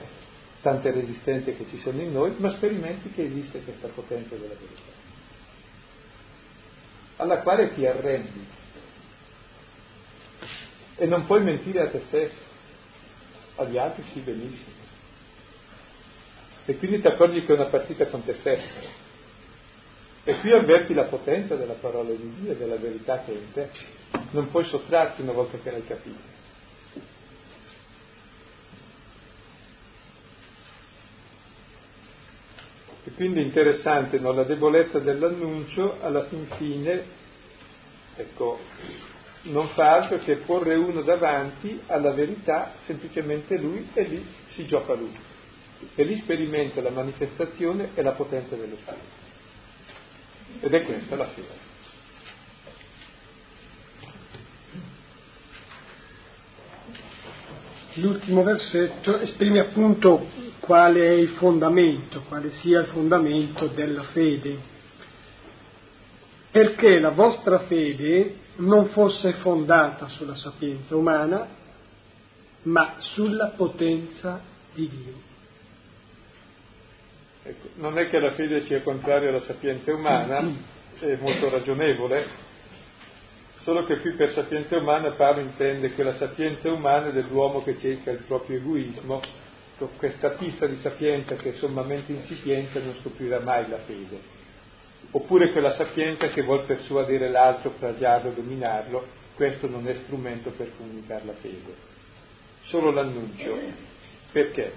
[0.61, 4.81] tante resistenze che ci sono in noi, ma sperimenti che esiste questa potenza della verità,
[7.15, 8.45] alla quale ti arrendi
[10.97, 12.43] e non puoi mentire a te stesso,
[13.55, 14.87] agli altri sì benissimo.
[16.65, 19.07] E quindi ti accorgi che è una partita con te stesso.
[20.25, 23.51] E qui avverti la potenza della parola di Dio e della verità che è in
[23.53, 23.69] te.
[24.31, 26.38] Non puoi sottrarti una volta che l'hai capito.
[33.19, 34.31] Quindi interessante, no?
[34.31, 37.03] la debolezza dell'annuncio alla fin fine,
[38.15, 38.57] ecco,
[39.41, 44.93] non fa altro che porre uno davanti alla verità, semplicemente lui, e lì si gioca
[44.93, 45.13] lui.
[45.95, 49.17] E lì sperimenta la manifestazione e la potenza dello Spirito.
[50.61, 51.68] Ed è questa la fede.
[57.93, 60.27] L'ultimo versetto esprime appunto
[60.59, 64.57] quale è il fondamento, quale sia il fondamento della fede.
[66.51, 71.47] Perché la vostra fede non fosse fondata sulla sapienza umana,
[72.63, 74.41] ma sulla potenza
[74.73, 75.13] di Dio.
[77.43, 80.47] Ecco, non è che la fede sia contraria alla sapienza umana,
[80.99, 82.27] è molto ragionevole,
[83.63, 88.23] solo che qui per sapienza umana Paolo intende quella sapienza umana dell'uomo che cerca il
[88.25, 89.21] proprio egoismo,
[89.77, 94.19] con questa pista di sapienza che è sommamente insipiente non scoprirà mai la fede,
[95.11, 101.25] oppure quella sapienza che vuol persuadere l'altro, plagiarlo, dominarlo, questo non è strumento per comunicare
[101.25, 101.87] la fede.
[102.67, 103.57] solo l'annuncio.
[104.31, 104.73] Perché?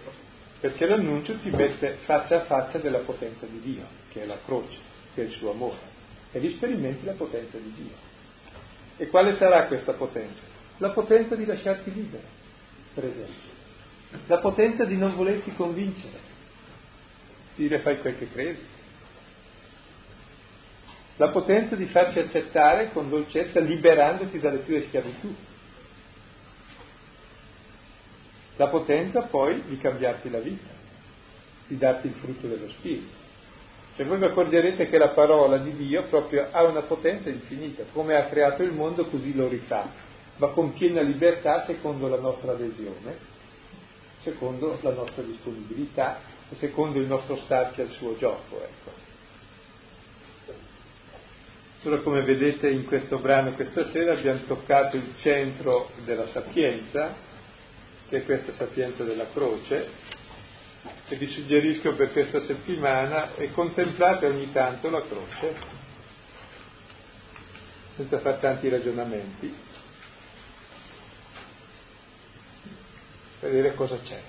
[0.61, 4.79] Perché l'annuncio ti mette faccia a faccia della potenza di Dio, che è la croce,
[5.15, 5.79] che è il suo amore,
[6.31, 8.12] e vi sperimenti la potenza di Dio.
[8.97, 10.43] E quale sarà questa potenza?
[10.79, 12.23] La potenza di lasciarti libero,
[12.95, 13.51] per esempio.
[14.27, 16.19] La potenza di non volerti convincere,
[17.55, 18.61] dire fai quel che credi.
[21.17, 25.35] La potenza di farci accettare con dolcezza liberandoti dalle tue schiavitù.
[28.57, 30.71] La potenza poi di cambiarti la vita,
[31.67, 33.22] di darti il frutto dello Spirito.
[33.95, 38.17] Cioè voi vi accorgerete che la parola di Dio proprio ha una potenza infinita, come
[38.17, 39.87] ha creato il mondo così lo rifà,
[40.37, 43.17] ma con piena libertà secondo la nostra adesione,
[44.23, 46.21] secondo la nostra disponibilità
[46.51, 48.63] e secondo il nostro starci al suo gioco.
[48.63, 49.01] Ecco.
[51.85, 57.13] Allora come vedete in questo brano questa sera abbiamo toccato il centro della sapienza,
[58.09, 59.89] che è questa sapienza della croce,
[61.09, 65.55] e vi suggerisco per questa settimana e contemplate ogni tanto la croce,
[67.97, 69.55] senza fare tanti ragionamenti,
[73.39, 74.21] per vedere cosa c'è.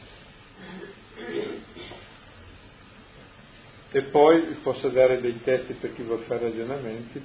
[3.95, 7.23] E poi posso dare dei testi per chi vuole fare ragionamenti,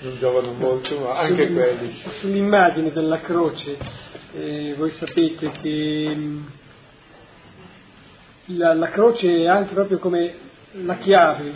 [0.00, 1.94] non giovano molto, ma anche quelli.
[2.20, 3.76] Sull'immagine della croce
[4.34, 6.16] eh, voi sapete che
[8.46, 10.34] la, la, croce è anche proprio come
[10.72, 11.52] la chiave,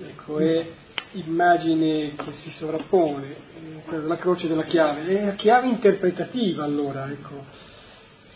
[0.00, 0.66] ecco, è
[1.12, 3.34] immagine che si sovrappone,
[3.90, 7.44] eh, la croce della chiave, è la chiave interpretativa allora, ecco,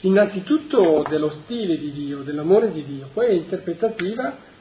[0.01, 4.53] innanzitutto dello stile di Dio, dell'amore di Dio, poi è interpretativa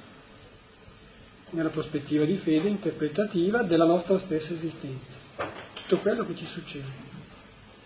[1.52, 5.12] nella prospettiva di fede, interpretativa della nostra stessa esistenza,
[5.74, 7.12] tutto quello che ci succede.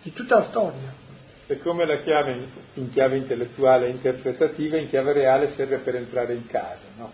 [0.02, 1.07] Di tutta la storia.
[1.50, 6.34] E come la chiave in chiave intellettuale e interpretativa, in chiave reale serve per entrare
[6.34, 7.10] in casa, no?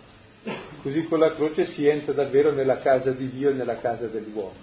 [0.83, 4.57] Così con la croce si entra davvero nella casa di Dio e nella casa dell'uomo.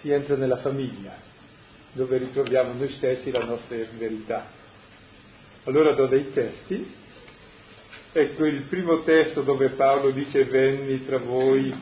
[0.00, 1.14] Si entra nella famiglia,
[1.92, 4.46] dove ritroviamo noi stessi la nostra verità.
[5.64, 6.94] Allora do dei testi.
[8.12, 11.72] Ecco il primo testo dove Paolo dice venni tra voi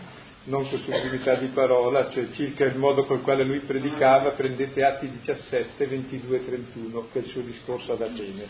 [0.48, 5.10] non con sublimità di parola, cioè circa il modo col quale lui predicava, prendete Atti
[5.10, 8.46] 17, 22 e 31, che è il suo discorso ad Atene,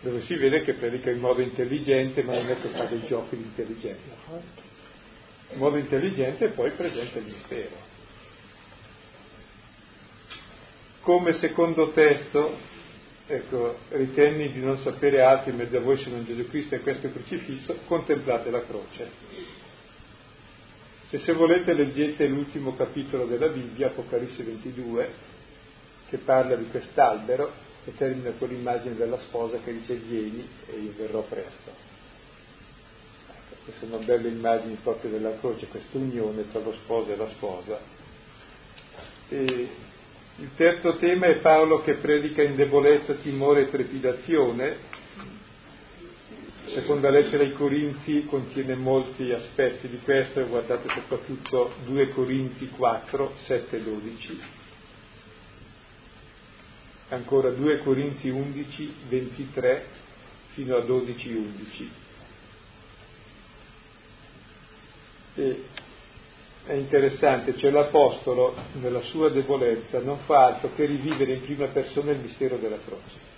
[0.00, 3.36] dove si vede che predica in modo intelligente, ma non è che fa dei giochi
[3.36, 4.10] di intelligenza.
[5.52, 7.90] In modo intelligente poi presenta il mistero.
[11.00, 12.56] Come secondo testo,
[13.26, 16.80] ecco, ritenni di non sapere altro in mezzo a voi se non Gesù Cristo e
[16.80, 19.61] questo crocifisso, contemplate la croce
[21.14, 25.10] e se volete leggete l'ultimo capitolo della Bibbia, Apocalisse 22,
[26.08, 27.52] che parla di quest'albero
[27.84, 31.70] e termina con l'immagine della sposa che dice vieni e io verrò presto.
[33.28, 37.28] Ecco, queste sono belle immagini proprio della croce, questa unione tra lo sposo e la
[37.28, 37.78] sposa.
[39.28, 39.68] E
[40.36, 44.76] il terzo tema è Paolo che predica in debolezza, timore e trepidazione,
[46.72, 53.76] seconda lettera ai Corinzi contiene molti aspetti di questo, guardate soprattutto 2 Corinzi 4, 7
[53.76, 54.40] e 12,
[57.10, 59.84] ancora 2 Corinzi 11, 23
[60.52, 61.90] fino a 12, 11.
[65.34, 65.64] E
[66.64, 72.12] è interessante, cioè l'Apostolo nella sua debolezza non fa altro che rivivere in prima persona
[72.12, 73.31] il mistero della croce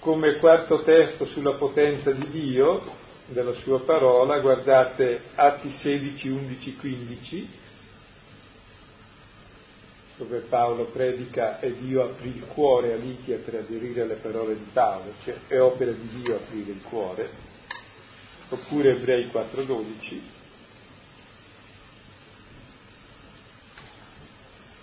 [0.00, 7.50] come quarto testo sulla potenza di Dio, della sua parola, guardate Atti 16, 11, 15,
[10.18, 14.66] dove Paolo predica e Dio aprì il cuore a Lidia per aderire alle parole di
[14.72, 17.28] Paolo, cioè è opera di Dio aprire il cuore,
[18.48, 20.22] oppure Ebrei 4, 12,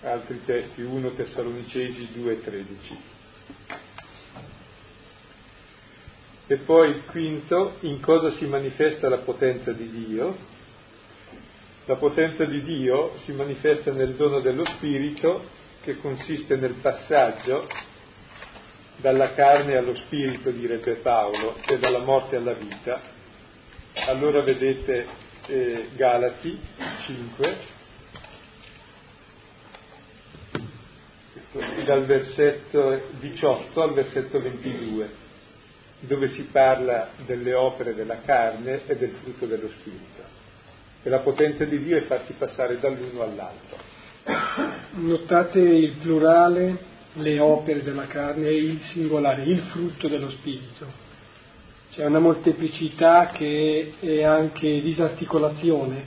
[0.02, 3.12] altri testi, 1 Tessalonicesi 2, 13.
[6.46, 10.36] E poi il quinto, in cosa si manifesta la potenza di Dio?
[11.86, 15.48] La potenza di Dio si manifesta nel dono dello Spirito
[15.80, 17.66] che consiste nel passaggio
[18.96, 23.00] dalla carne allo Spirito, direbbe Paolo, e dalla morte alla vita.
[24.06, 25.06] Allora vedete
[25.46, 26.60] eh, Galati
[27.06, 27.56] 5,
[31.86, 35.23] dal versetto 18 al versetto 22
[36.06, 40.22] dove si parla delle opere della carne e del frutto dello spirito.
[41.02, 43.78] E la potenza di Dio è farsi passare dall'uno all'altro.
[44.92, 46.78] Notate il plurale,
[47.14, 51.02] le opere della carne e il singolare, il frutto dello spirito.
[51.92, 56.02] C'è una molteplicità che è anche disarticolazione,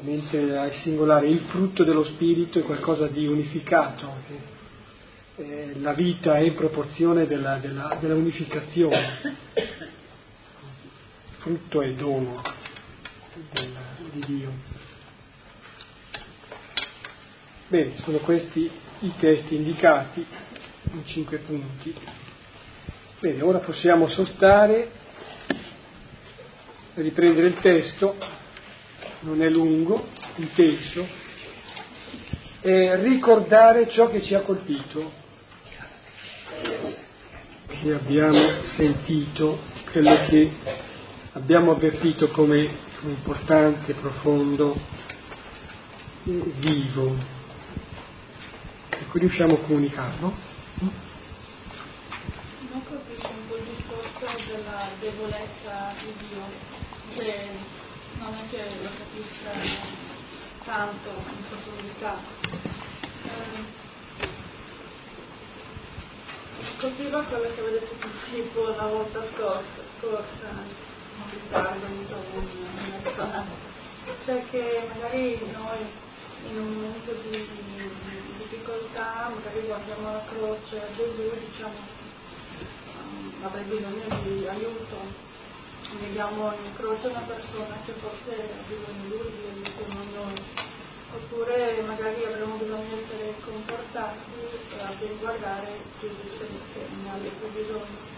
[0.00, 4.53] mentre al singolare il frutto dello spirito è qualcosa di unificato.
[5.36, 9.36] Eh, la vita è in proporzione della, della, della unificazione.
[11.38, 12.40] Frutto e dono
[13.50, 13.80] della,
[14.12, 14.52] di Dio.
[17.66, 18.70] Bene, sono questi
[19.00, 20.24] i testi indicati
[20.92, 21.92] in cinque punti.
[23.18, 24.88] Bene, ora possiamo sostare,
[26.94, 28.16] riprendere il testo,
[29.22, 30.06] non è lungo,
[30.36, 31.04] intenso,
[32.60, 35.22] e ricordare ciò che ci ha colpito,
[37.84, 39.58] che abbiamo sentito,
[39.92, 40.50] quello che
[41.32, 42.66] abbiamo avvertito come
[43.02, 44.74] importante, profondo,
[46.22, 47.14] vivo.
[48.88, 50.34] Ecco, riusciamo a comunicarlo?
[52.70, 56.42] Non capisco un po' il discorso della debolezza di Dio,
[57.16, 57.48] che
[58.18, 59.50] non è che lo capisca
[60.64, 62.16] tanto in profondità.
[63.24, 63.73] Eh,
[66.78, 72.04] colpiva quello che avete detto tipo la volta scorsa, scorsa non ricordo, un
[74.24, 76.02] cioè che magari noi
[76.50, 77.48] in un momento di
[78.38, 81.74] difficoltà, magari guardiamo la croce a Gesù e diciamo
[82.98, 84.96] um, avrei bisogno di aiuto,
[86.00, 90.42] vediamo in croce una persona che forse ha bisogno di lui, di aiuto, non noi.
[91.14, 94.18] Oppure magari avremo bisogno di essere confortati
[94.76, 98.12] e a ben guardare Gesù che ne ha più bisogno.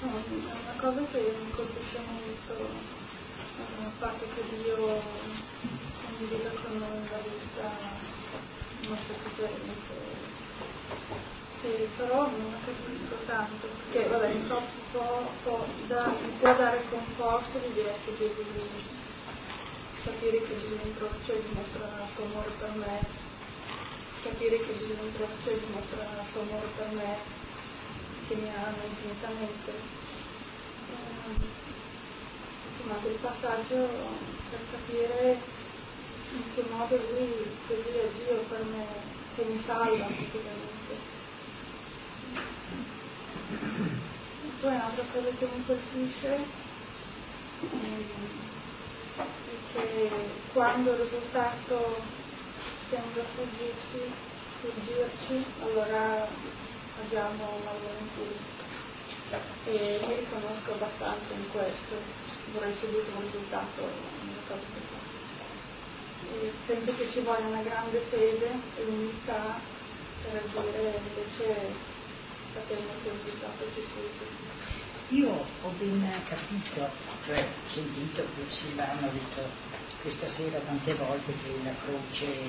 [0.00, 2.70] No, è una cosa che mi colpisce molto,
[3.58, 5.02] il fatto che Dio
[6.06, 7.70] condivida con noi la vita
[8.88, 10.16] nostre sofferenze.
[11.60, 14.62] E però non capisco tanto, perché vabbè, mi può,
[14.92, 18.97] può, può, da, può dare conforto l'idea che Gesù
[20.08, 23.04] capire che Gesù in croce dimostra il suo amore per me,
[24.22, 27.16] capire che Gesù in croce dimostra il suo amore per me,
[28.26, 29.70] che mi ama infinitamente.
[30.88, 31.36] Eh,
[32.72, 33.88] insomma, quel passaggio
[34.48, 35.36] per capire
[36.32, 38.86] in che modo lui così è Dio per me,
[39.36, 41.16] che mi salva praticamente.
[44.60, 46.34] Poi un'altra cosa che mi colpisce
[47.60, 48.57] è
[49.72, 50.10] che
[50.52, 52.00] quando il risultato
[52.88, 54.12] sembra fuggirsi,
[54.60, 56.26] fuggirci, allora
[57.04, 58.56] agiamo malvolentieri.
[59.66, 61.94] E mi riconosco abbastanza in questo,
[62.52, 65.18] vorrei subito un risultato nelle cose che faccio
[66.66, 69.60] penso che ci voglia una grande fede e unità
[70.22, 71.72] per agire invece
[72.52, 74.77] sapendo che il risultato ci sia.
[75.10, 76.86] Io ho ben capito,
[77.24, 79.40] cioè sentito che Silvano ha detto
[80.02, 82.46] questa sera tante volte che la croce è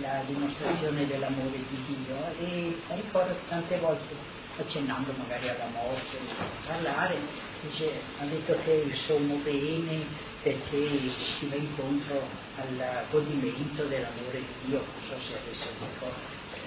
[0.00, 4.14] la dimostrazione dell'amore di Dio e ricordo che tante volte
[4.58, 6.18] accennando magari alla morte,
[6.66, 7.16] parlare,
[7.62, 10.04] dice, ha detto che il sommo bene
[10.42, 12.20] perché si va incontro
[12.56, 16.60] al godimento dell'amore di Dio, non so se adesso dico eh,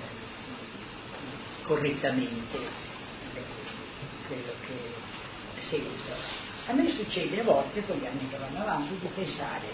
[1.62, 2.58] correttamente
[4.28, 5.07] quello che
[5.70, 6.46] sento.
[6.68, 9.68] A me succede a volte con gli anni che vanno avanti di pensare,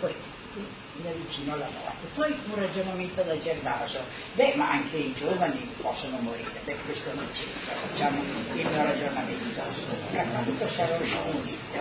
[0.00, 0.14] poi
[0.54, 2.06] mi avvicino alla morte.
[2.14, 4.00] Poi un ragionamento da Gervaso,
[4.34, 9.60] beh ma anche i giovani possono morire, beh questo non c'entra, facciamo il mio ragionamento,
[9.60, 10.96] a quanto sarò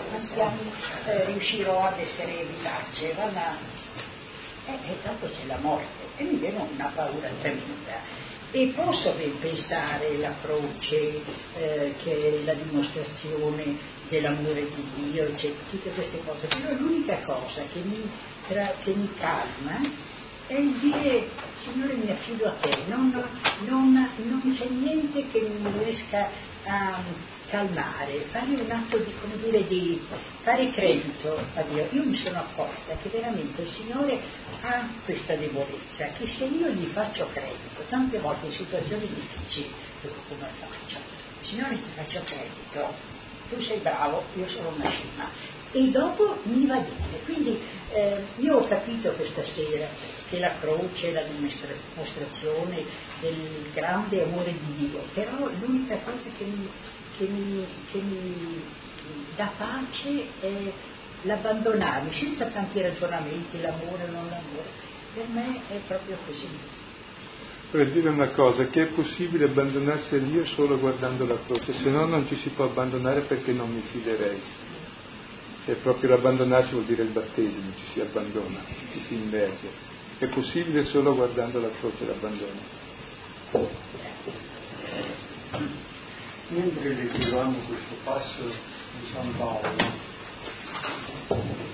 [0.10, 0.72] quanti anni
[1.06, 3.56] eh, riuscirò ad essere vivace, ma
[4.68, 5.86] e, e dopo c'è la morte
[6.18, 8.26] e mi viene una paura tremenda.
[8.52, 11.22] E posso ben pensare la croce
[11.54, 13.78] eh, che è la dimostrazione
[14.08, 18.10] dell'amore di Dio, cioè, tutte queste cose, però l'unica cosa che mi
[18.48, 19.82] tra, che mi calma
[20.48, 21.28] è il dire
[21.62, 23.12] Signore mi affido a te, non,
[23.66, 26.30] non, non c'è niente che mi riesca
[26.64, 27.04] a
[27.48, 30.02] calmare, fare un atto di, come dire, di
[30.42, 31.88] fare credito a Dio.
[31.92, 34.20] Io mi sono accorta che veramente il Signore
[34.62, 40.16] ha questa debolezza, che se io gli faccio credito, tante volte in situazioni difficili, dico
[40.28, 40.98] come faccio?
[41.42, 42.94] Signore ti faccio credito,
[43.50, 45.30] tu sei bravo, io sono una scema,
[45.72, 47.24] e dopo mi va bene.
[47.26, 47.60] Quindi
[47.92, 49.88] eh, io ho capito questa sera
[50.30, 52.84] che la croce è la dimostrazione
[53.22, 56.70] del grande amore di Dio, però l'unica cosa che mi,
[57.18, 58.62] che mi, che mi
[59.36, 60.72] dà pace è
[61.24, 64.70] l'abbandonarmi senza tanti ragionamenti, l'amore o non l'amore,
[65.14, 66.48] per me è proprio così.
[67.70, 71.90] Per dire una cosa, che è possibile abbandonarsi a Dio solo guardando la croce, se
[71.90, 74.40] no non ci si può abbandonare perché non mi fiderei.
[75.66, 78.60] E proprio l'abbandonarsi vuol dire il battesimo, ci si abbandona,
[78.94, 79.68] ci si immerge.
[80.18, 82.76] È possibile solo guardando la croce l'abbandono.
[86.50, 89.68] Mentre leggevamo questo passo di San Paolo,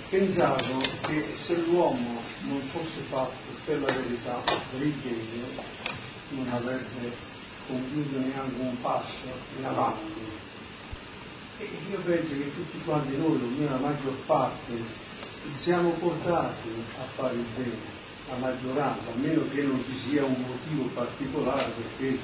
[0.10, 5.46] pensavo che se l'uomo non fosse fatto per la verità, per il genio,
[6.30, 7.16] non avrebbe
[7.68, 9.28] compiuto neanche un passo
[9.60, 10.42] in avanti.
[11.60, 14.74] E io penso che tutti quanti noi, almeno la maggior parte,
[15.62, 16.70] siamo portati
[17.00, 17.78] a fare il bene,
[18.28, 22.18] la maggioranza, a meno che non ci sia un motivo particolare perché,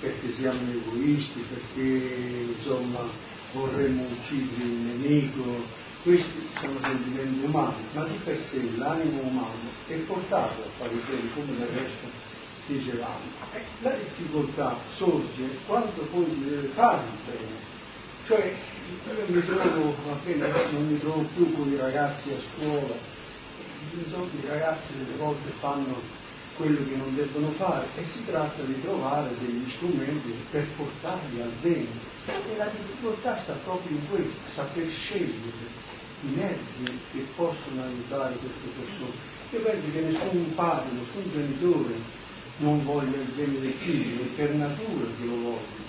[0.00, 3.08] perché siamo egoisti, perché insomma
[3.52, 5.64] vorremmo uccidere il nemico,
[6.02, 11.32] questi sono sentimenti umani, ma di per sé l'animo umano è portato a fare bene
[11.34, 12.28] come del resto
[12.66, 13.38] dicevamo.
[13.80, 17.68] La difficoltà sorge quando poi si deve fare il bene.
[18.26, 18.54] Cioè,
[19.08, 22.94] io mi trovo, appena non mi trovo più con i ragazzi a scuola,
[23.92, 26.00] i ragazzi delle volte fanno
[26.60, 31.52] quello che non debbono fare e si tratta di trovare degli strumenti per portarli al
[31.62, 31.88] bene.
[32.26, 35.88] E la difficoltà sta proprio in questo, saper scegliere
[36.22, 39.38] i mezzi che possono aiutare queste persone.
[39.52, 41.94] Io penso che nessun padre, nessun genitore
[42.58, 45.88] non voglia il bene del figlio, è per natura che lo voglia.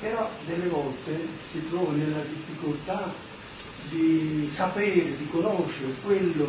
[0.00, 3.12] Però delle volte si trova nella difficoltà
[3.90, 6.48] di sapere, di conoscere quello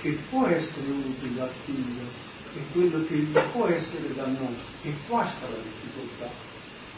[0.00, 4.62] che può essere utile al figlio e quello che gli può essere dannoso.
[4.82, 6.30] E qua sta la difficoltà.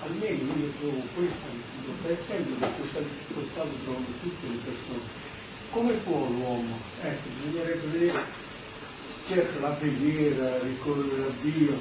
[0.02, 5.32] Almeno io trovo questa difficoltà e penso che questa difficoltà lo trovano tutte le persone
[5.74, 6.78] come può l'uomo?
[7.02, 8.24] Ecco, bisognerebbe vedere,
[9.26, 11.76] certo la preghiera, ricorrere a Dio,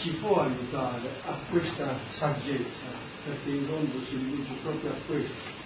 [0.00, 2.92] ci può aiutare a questa saggezza,
[3.24, 5.56] perché in fondo si riduce proprio a questo.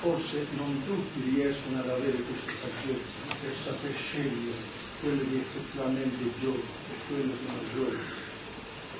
[0.00, 6.40] Forse non tutti riescono ad avere questa saggezza per saper scegliere quello che effettivamente è
[6.40, 8.24] giorno e quello che non giorno.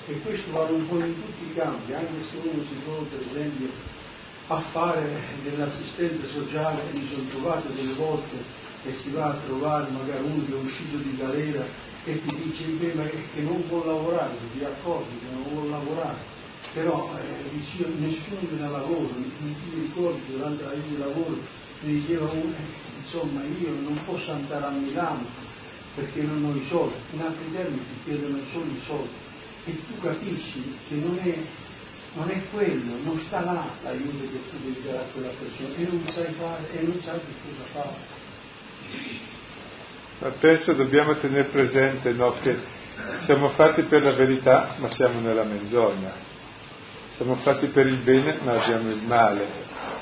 [0.09, 3.20] E questo vale un po' in tutti i campi, anche se uno si trova per
[3.28, 3.68] esempio
[4.49, 8.36] a fare dell'assistenza sociale mi sono trovato delle volte
[8.84, 11.64] e si va a trovare magari uno che è uscito di galera
[12.05, 16.18] e ti dice beh, ma che non vuol lavorare, ti accorgi che non vuole lavorare,
[16.72, 21.38] però eh, dice, nessuno me ne lavoro, mi, mi ricordo durante la vita di lavoro
[21.80, 25.45] mi diceva uno, eh, insomma io non posso andare a Milano
[25.97, 29.24] perché non ho i soldi, in altri termini ti chiedono solo i soldi
[29.64, 31.34] e tu capisci che non è
[32.16, 35.82] non è quello, non sta là l'aiuto che tu devi dare a quella persona e
[35.82, 38.14] non sai fare e non sai che cosa fare.
[40.34, 42.57] Adesso dobbiamo tenere presente no, che
[43.24, 46.12] siamo fatti per la verità ma siamo nella menzogna,
[47.16, 49.47] siamo fatti per il bene ma abbiamo il male,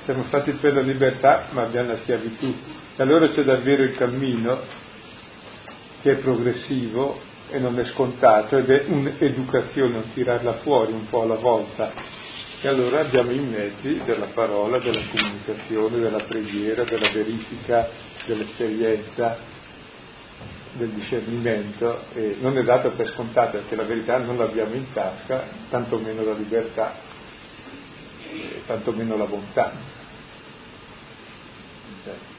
[0.04, 2.54] siamo fatti per la libertà ma abbiamo la schiavitù.
[2.96, 4.82] E allora c'è davvero il cammino
[6.04, 11.22] che è progressivo e non è scontato ed è un'educazione, un tirarla fuori un po'
[11.22, 11.92] alla volta.
[12.60, 17.88] E allora abbiamo i mezzi della parola, della comunicazione, della preghiera, della verifica,
[18.26, 19.38] dell'esperienza,
[20.74, 25.42] del discernimento e non è dato per scontato perché la verità non l'abbiamo in tasca,
[25.70, 26.96] tantomeno la libertà,
[28.66, 29.72] tantomeno la bontà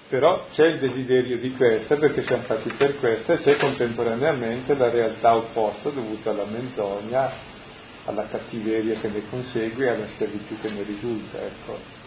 [0.08, 4.90] però c'è il desiderio di questa perché siamo fatti per questa e c'è contemporaneamente la
[4.90, 7.32] realtà opposta dovuta alla menzogna,
[8.06, 11.40] alla cattiveria che ne consegue e alla schiavitù che ne risulta.
[11.42, 12.04] Ecco.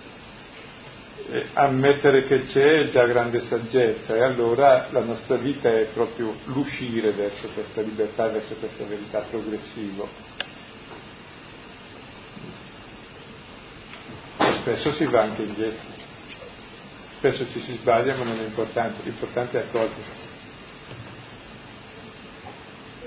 [1.55, 7.11] ammettere che c'è è già grande saggezza e allora la nostra vita è proprio l'uscire
[7.11, 10.36] verso questa libertà, verso questa verità progressivo.
[14.68, 15.97] spesso si va anche indietro.
[17.19, 20.23] Spesso ci si sbaglia ma non è importante, l'importante è accorgersi.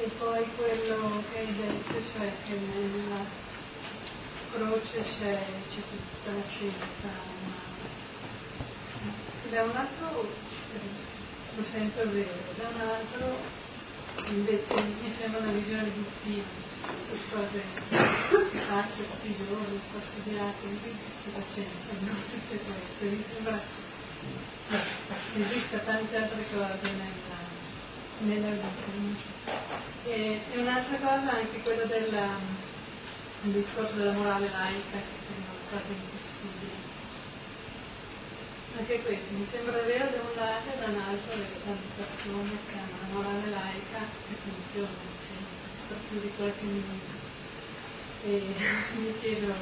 [0.02, 3.24] E poi quello che hai detto, cioè che nella
[4.52, 5.40] croce c'è,
[5.70, 6.44] c'è tutta la
[7.40, 7.70] umana.
[9.50, 10.30] Da un lato
[11.56, 13.38] lo sento vero, da un altro
[14.28, 16.44] invece mi sembra una visione di Dio,
[17.12, 20.66] le cose che faccio tutti i giorni, ho studiato,
[21.34, 22.14] la scienza, no?
[22.30, 23.81] tutte queste, mi sembra
[25.36, 26.92] esiste tante altre cose
[28.20, 28.70] nella, nella vita.
[30.06, 32.18] E, e, un'altra cosa anche quella del
[33.42, 36.90] discorso della morale laica che sembra quasi impossibile.
[38.78, 42.52] Anche questo mi sembra vero da un lato e da un altro le tante persone
[42.68, 44.90] che hanno la morale laica che funziona,
[45.88, 47.20] per più di qualche minuto.
[48.24, 48.56] E
[48.98, 49.54] mi chiedo...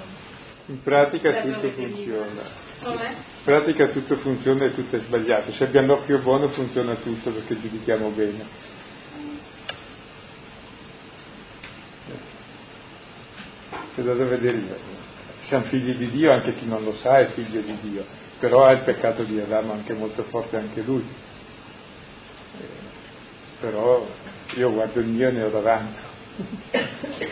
[0.68, 2.68] In pratica tutto funziona.
[2.82, 3.09] Com'è?
[3.09, 5.51] In pratica tutto funziona e tutto è sbagliato.
[5.53, 8.67] Se abbiamo l'occhio buono funziona tutto perché giudichiamo bene.
[13.95, 14.97] C'è da vedere
[15.49, 18.05] siamo figli di Dio, anche chi non lo sa è figlio di Dio,
[18.39, 21.03] però ha il peccato di Adamo anche molto forte anche lui.
[22.61, 22.65] Eh,
[23.59, 24.07] però
[24.55, 25.99] io guardo il mio e ne ho davanti.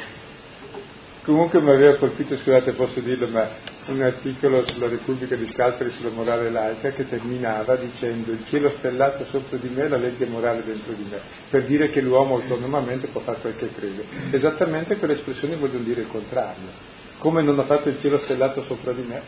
[1.23, 3.47] Comunque mi aveva colpito, scusate posso dirlo, ma
[3.88, 9.25] un articolo sulla Repubblica di Scalperi sulla morale laica che terminava dicendo il cielo stellato
[9.29, 11.19] sopra di me e la legge morale dentro di me,
[11.49, 14.05] per dire che l'uomo autonomamente può fare quel che crede.
[14.31, 16.95] Esattamente quelle espressioni vogliono dire il contrario.
[17.19, 19.21] Come non ha fatto il cielo stellato sopra di me,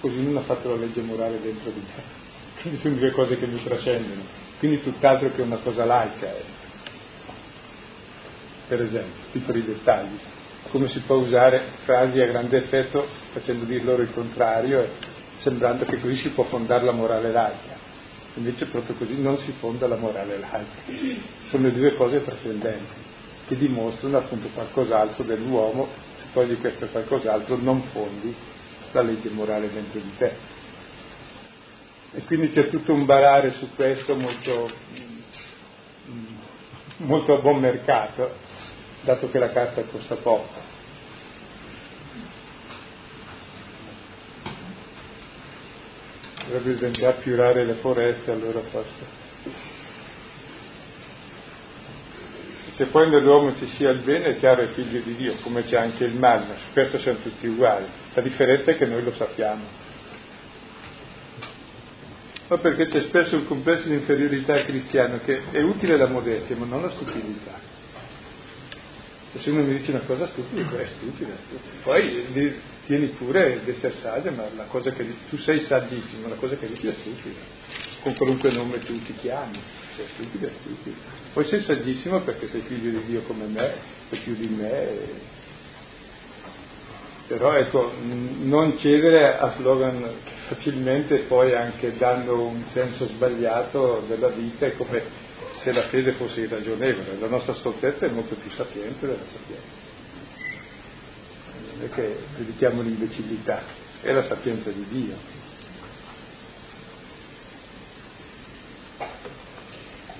[0.00, 2.02] così non ha fatto la legge morale dentro di me.
[2.60, 4.22] Quindi sono due cose che mi trascendono.
[4.58, 6.42] Quindi tutt'altro che una cosa laica è.
[8.68, 10.18] Per esempio, piccoli dettagli.
[10.68, 14.86] Come si può usare frasi a grande effetto facendo dir loro il contrario,
[15.38, 17.78] sembrando che così si può fondare la morale laica.
[18.34, 21.18] Invece proprio così non si fonda la morale laica.
[21.48, 23.08] Sono due cose trascendenti
[23.48, 25.88] che dimostrano appunto qualcos'altro dell'uomo
[26.32, 28.34] poi di questo qualcos'altro non fondi
[28.92, 30.32] la legge morale dentro di te.
[32.12, 34.70] E quindi c'è tutto un barare su questo molto,
[36.98, 38.34] molto a buon mercato,
[39.02, 40.78] dato che la carta costa poco.
[46.50, 49.18] Dovrebbe piurare le foreste, allora forse.
[52.76, 55.76] Se poi nell'uomo ci sia il bene, è chiaro, è figlio di Dio, come c'è
[55.76, 57.86] anche il male, ma su questo siamo tutti uguali.
[58.14, 59.62] La differenza è che noi lo sappiamo.
[62.48, 66.64] Ma perché c'è spesso un complesso di inferiorità cristiano che è utile la modestia, ma
[66.64, 67.69] non la stupidità.
[69.38, 71.32] Se uno mi dice una cosa stupida, è stupida.
[71.84, 72.24] Poi
[72.86, 76.66] tieni pure di essere saggio, ma la cosa che tu sei saggissimo, la cosa che
[76.66, 77.38] dici è stupida.
[78.02, 79.60] Con qualunque nome tu ti chiami,
[79.94, 80.96] sei stupido, è stupido.
[81.32, 83.74] Poi sei saggissimo perché sei figlio di Dio come me,
[84.10, 85.38] e più di me.
[87.28, 87.92] Però ecco,
[88.42, 90.04] non cedere a slogan
[90.48, 95.28] facilmente poi anche danno un senso sbagliato della vita è come
[95.62, 97.18] se la fede fosse irragionevole.
[97.18, 99.88] La nostra stoltezza è molto più sapiente della sapienza.
[101.74, 103.62] Non è che predichiamo l'imbecillità,
[104.00, 105.38] è la sapienza di Dio.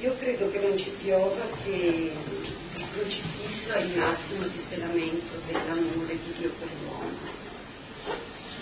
[0.00, 6.32] Io credo che non ci piova che il crocifisso è il massimo disvelamento dell'amore di
[6.38, 7.18] Dio per l'uomo.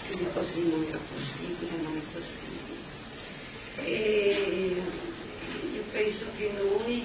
[0.08, 2.76] Quindi così non era possibile, non è possibile.
[3.84, 4.82] E
[5.74, 7.04] io penso che noi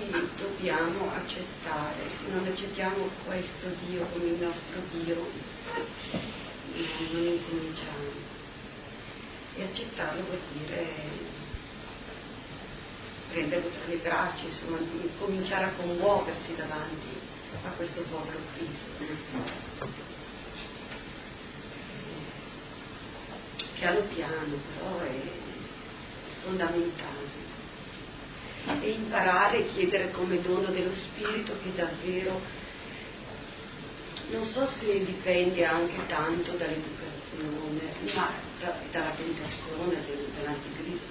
[0.83, 5.29] dobbiamo accettare, se non accettiamo questo Dio come il nostro Dio,
[7.11, 8.31] non incominciamo.
[9.55, 11.31] E accettarlo vuol dire
[13.31, 14.77] prenderlo tra le braccia, insomma,
[15.19, 17.19] cominciare a commuoversi davanti
[17.63, 19.31] a questo povero Cristo.
[23.75, 25.21] Piano piano, però è
[26.41, 27.61] fondamentale.
[28.65, 32.39] E imparare e chiedere come dono dello Spirito che davvero,
[34.31, 38.31] non so se dipende anche tanto dall'educazione, ma
[38.91, 40.01] dalla tentazione
[40.35, 41.05] dell'anticristo,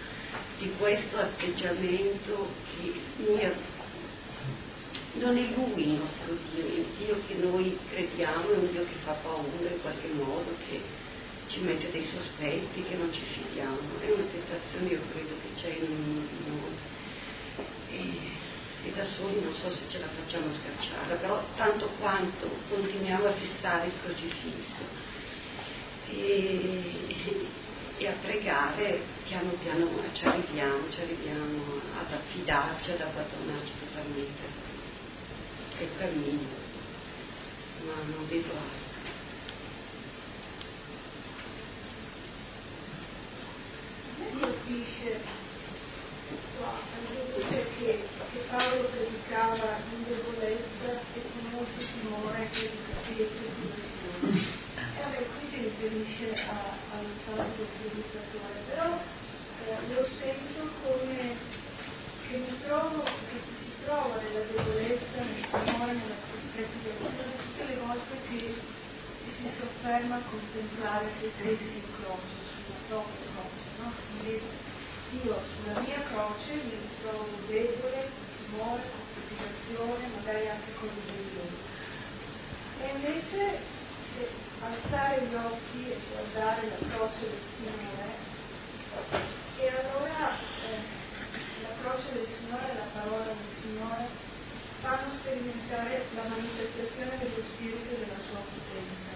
[0.59, 3.51] di questo atteggiamento che noi
[5.15, 8.95] non è lui il nostro Dio, il Dio che noi crediamo, è un Dio che
[9.05, 10.81] fa paura in qualche modo, che
[11.49, 13.77] ci mette dei sospetti, che non ci fidiamo.
[14.01, 17.01] È una tentazione, io credo, che c'è in noi.
[17.93, 18.31] E,
[18.85, 23.33] e, da soli non so se ce la facciamo scacciare, però tanto quanto continuiamo a
[23.33, 25.11] fissare il crocifisso.
[26.09, 27.61] E,
[27.99, 34.71] e a pregare piano piano ci arriviamo, ci arriviamo ad affidarci, ad abbandonarci totalmente.
[35.79, 36.49] Il cammino,
[37.87, 38.91] ma non vedo altro.
[44.41, 45.21] Colpisce
[46.59, 46.75] qua,
[48.53, 52.69] Paolo predicava in debolezza e con molto timore che
[53.09, 53.49] Pietro
[54.21, 56.37] e vabbè, qui si riferisce
[56.93, 61.33] allo stato del predicatore, però eh, lo sento come
[62.29, 66.21] che mi trovo, che si trova nella debolezza, nel timore, nella
[67.01, 68.55] mondo, tutte le volte che
[69.17, 74.71] si sofferma a contemplare se stessi in croce sulla propria croce, no?
[75.25, 78.09] io sulla mia croce mi ritrovo debole,
[78.53, 81.57] timore, complicazione, magari anche con ribellione.
[82.81, 83.59] E invece
[84.17, 84.29] se
[84.83, 88.11] alzare gli occhi e guardare la croce del Signore,
[89.59, 90.35] e allora
[90.67, 90.83] eh,
[91.63, 94.07] la croce del Signore la parola del Signore
[94.81, 99.13] fanno sperimentare la manifestazione dello Spirito e della sua potenza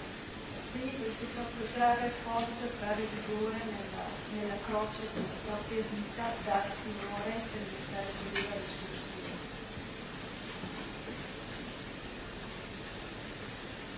[0.77, 4.05] quindi perché proprio trarre forza, trarre vigore nella,
[4.35, 9.06] nella croce della propria vita dal Signore e sperimentare sue spirito.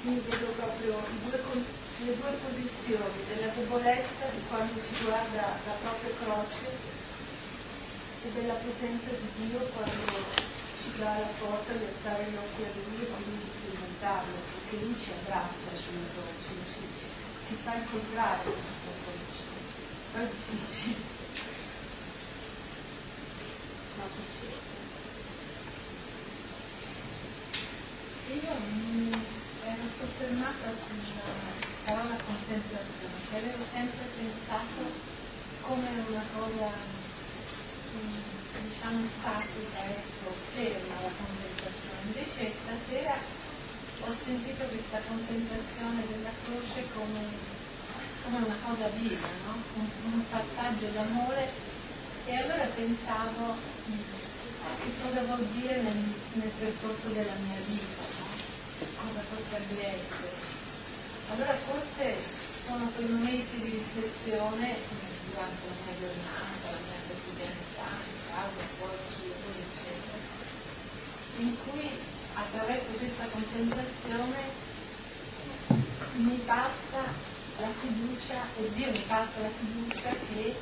[0.08, 1.36] Quindi vedo proprio due,
[1.98, 6.64] le due posizioni della debolezza di quando si guarda la propria croce
[8.24, 10.08] e della potenza di Dio quando
[10.80, 14.82] ci dà la forza di alzare gli occhi a Lui e quindi di sperimentarlo, perché
[14.82, 16.80] Lui ci abbraccia sulla croce, ci,
[17.46, 19.44] ci fa incontrare questa croce.
[20.14, 21.04] È difficile,
[23.98, 24.56] ma succede.
[28.28, 29.37] Io
[29.98, 31.26] soffermata sulla
[31.84, 35.16] parola contemplazione, che avevo sempre pensato
[35.62, 36.70] come una cosa
[38.62, 41.98] diciamo statica, ecco, ferma la contemplazione.
[42.06, 43.18] Invece stasera
[44.06, 47.26] ho sentito questa contemplazione della croce come,
[48.22, 49.58] come una cosa viva, no?
[49.74, 51.50] un, un, passaggio d'amore
[52.24, 53.56] e allora pensavo
[54.78, 58.17] che cosa vuol dire nel, nel percorso della mia vita?
[58.96, 60.56] Cosa potrebbe essere.
[61.30, 62.16] Allora forse
[62.64, 64.76] sono quei momenti di riflessione
[65.28, 70.18] durante la mia giornata, la mia quotidianità, in casa, fuori, sul lavoro, eccetera,
[71.38, 71.90] in cui
[72.34, 74.66] attraverso questa contemplazione
[76.16, 77.12] mi passa
[77.58, 80.56] la fiducia, e Dio mi passa la fiducia che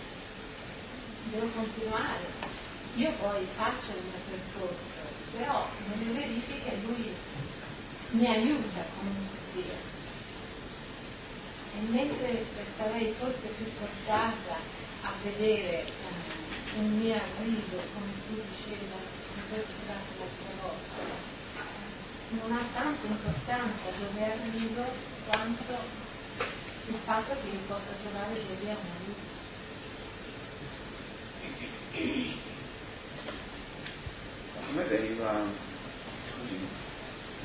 [1.31, 2.55] devo continuare.
[2.97, 7.15] Io poi faccio il mio percorso, però nelle verifiche lui
[8.17, 9.77] mi aiuta comunque sia.
[11.75, 12.45] E mentre
[12.79, 14.57] sarei forse più portata
[15.03, 20.25] a vedere eh, un mio arrivo, come tu dicevi, come tu l'altra
[20.63, 21.35] volta,
[22.31, 24.85] non ha tanta importanza dove arrivo
[25.27, 25.75] quanto
[26.87, 29.35] il fatto che io possa trovare dove è un aiuto.
[34.59, 35.45] A me veniva
[36.39, 36.86] così,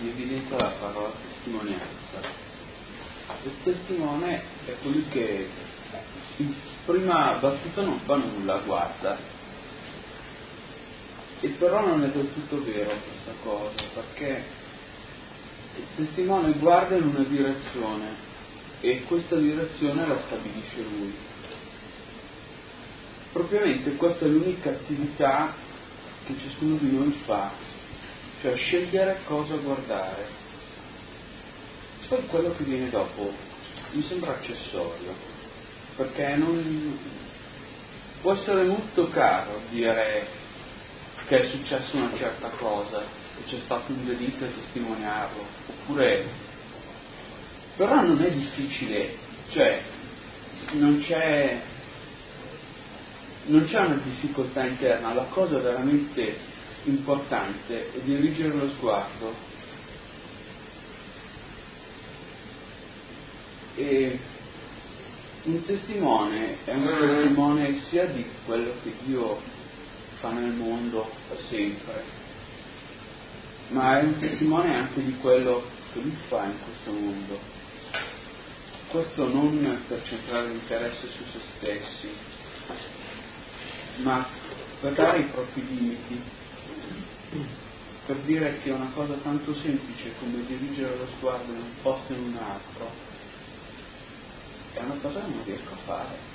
[0.02, 2.50] in evidenza la parola testimonianza.
[3.44, 5.48] Il testimone è colui che
[6.38, 6.54] in
[6.86, 9.18] prima battuta non fa nulla, guarda.
[11.40, 14.44] E però non è del tutto vero questa cosa, perché
[15.78, 18.30] il testimone guarda in una direzione
[18.82, 21.14] e questa direzione la stabilisce lui.
[23.32, 25.54] Propriamente questa è l'unica attività
[26.26, 27.52] che ciascuno di noi fa,
[28.42, 30.26] cioè scegliere cosa guardare.
[32.08, 33.32] Poi quello che viene dopo
[33.92, 35.14] mi sembra accessorio,
[35.96, 36.98] perché non
[38.22, 40.28] può essere molto caro dire
[41.28, 43.04] che è successa una certa cosa,
[43.38, 46.50] che c'è stato un delitto e testimoniarlo, oppure
[47.78, 49.16] però non è difficile,
[49.52, 49.82] cioè
[50.72, 51.62] non c'è,
[53.46, 56.50] non c'è una difficoltà interna, la cosa veramente
[56.84, 59.50] importante è dirigere lo sguardo
[63.76, 64.20] E
[65.44, 69.42] un testimone è un testimone sia di quello che Dio
[70.20, 71.10] fa nel mondo
[71.50, 72.04] sempre,
[73.70, 75.64] ma è un testimone anche di quello
[75.94, 77.40] che Lui fa in questo mondo.
[78.90, 82.10] Questo non per centrare l'interesse su se stessi,
[84.04, 84.28] ma
[84.82, 86.22] per dare i propri limiti,
[88.06, 92.16] per dire che una cosa tanto semplice come dirigere lo sguardo in un posto e
[92.16, 92.90] in un altro
[94.74, 96.30] è una cosa che non riesco a fare.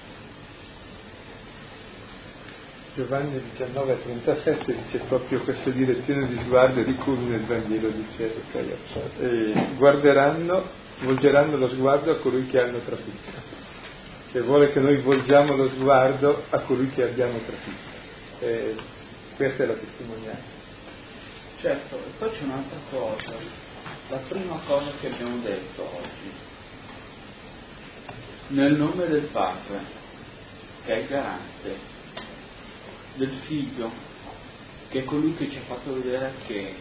[2.94, 8.34] Giovanni 19,37 dice proprio questa direzione di sguardo di cui nel Vangelo dice
[9.18, 10.66] e guarderanno,
[11.00, 13.54] volgeranno lo sguardo a colui che hanno trafitto.
[14.32, 17.94] Cioè vuole che noi volgiamo lo sguardo a colui che abbiamo trafitto.
[18.40, 18.76] E
[19.36, 20.55] questa è la testimonianza.
[21.66, 23.32] Certo, e poi c'è un'altra cosa,
[24.08, 26.30] la prima cosa che abbiamo detto oggi,
[28.50, 29.80] nel nome del Padre,
[30.84, 31.76] che è il garante,
[33.16, 33.90] del Figlio,
[34.90, 36.72] che è colui che ci ha fatto vedere che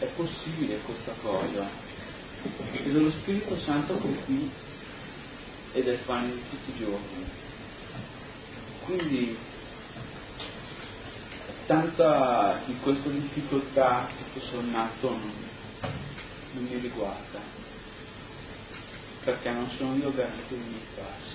[0.00, 1.66] è possibile questa cosa,
[2.72, 4.50] e dello Spirito Santo che qui
[5.72, 7.24] ed è il pane di tutti i giorni.
[8.84, 9.48] Quindi
[11.70, 15.32] tanta di questa difficoltà tutto sommato non,
[16.54, 17.38] non mi riguarda,
[19.22, 21.34] perché non sono io garante dei miei passi.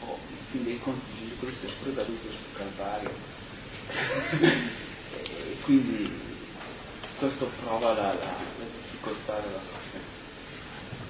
[0.00, 3.10] Oh, in fin dei conti Gesù Cristo è pure caduto sul Calvario.
[5.12, 6.10] e quindi
[7.18, 9.60] questo prova la, la, la difficoltà della
[9.90, 10.04] fede.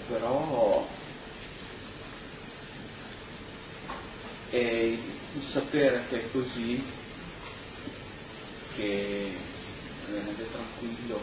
[0.09, 0.89] Però
[4.51, 6.83] è il sapere che è così,
[8.75, 9.37] che
[10.11, 11.21] rende tranquillo,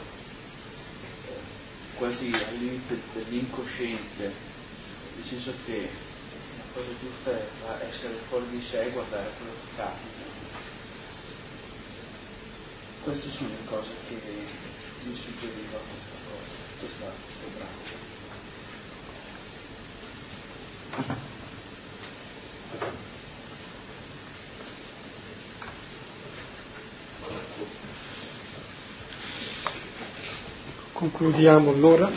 [1.96, 4.34] quasi al limite dell'incosciente,
[5.16, 5.90] nel senso che
[6.58, 7.48] la cosa giusta è
[7.88, 10.24] essere fuori di sé e guardare quello che capita.
[13.04, 14.22] Queste sono le cose che
[15.04, 18.04] mi suggeriva questa cosa, questa, questo brano.
[31.12, 32.10] Concludiamo allora.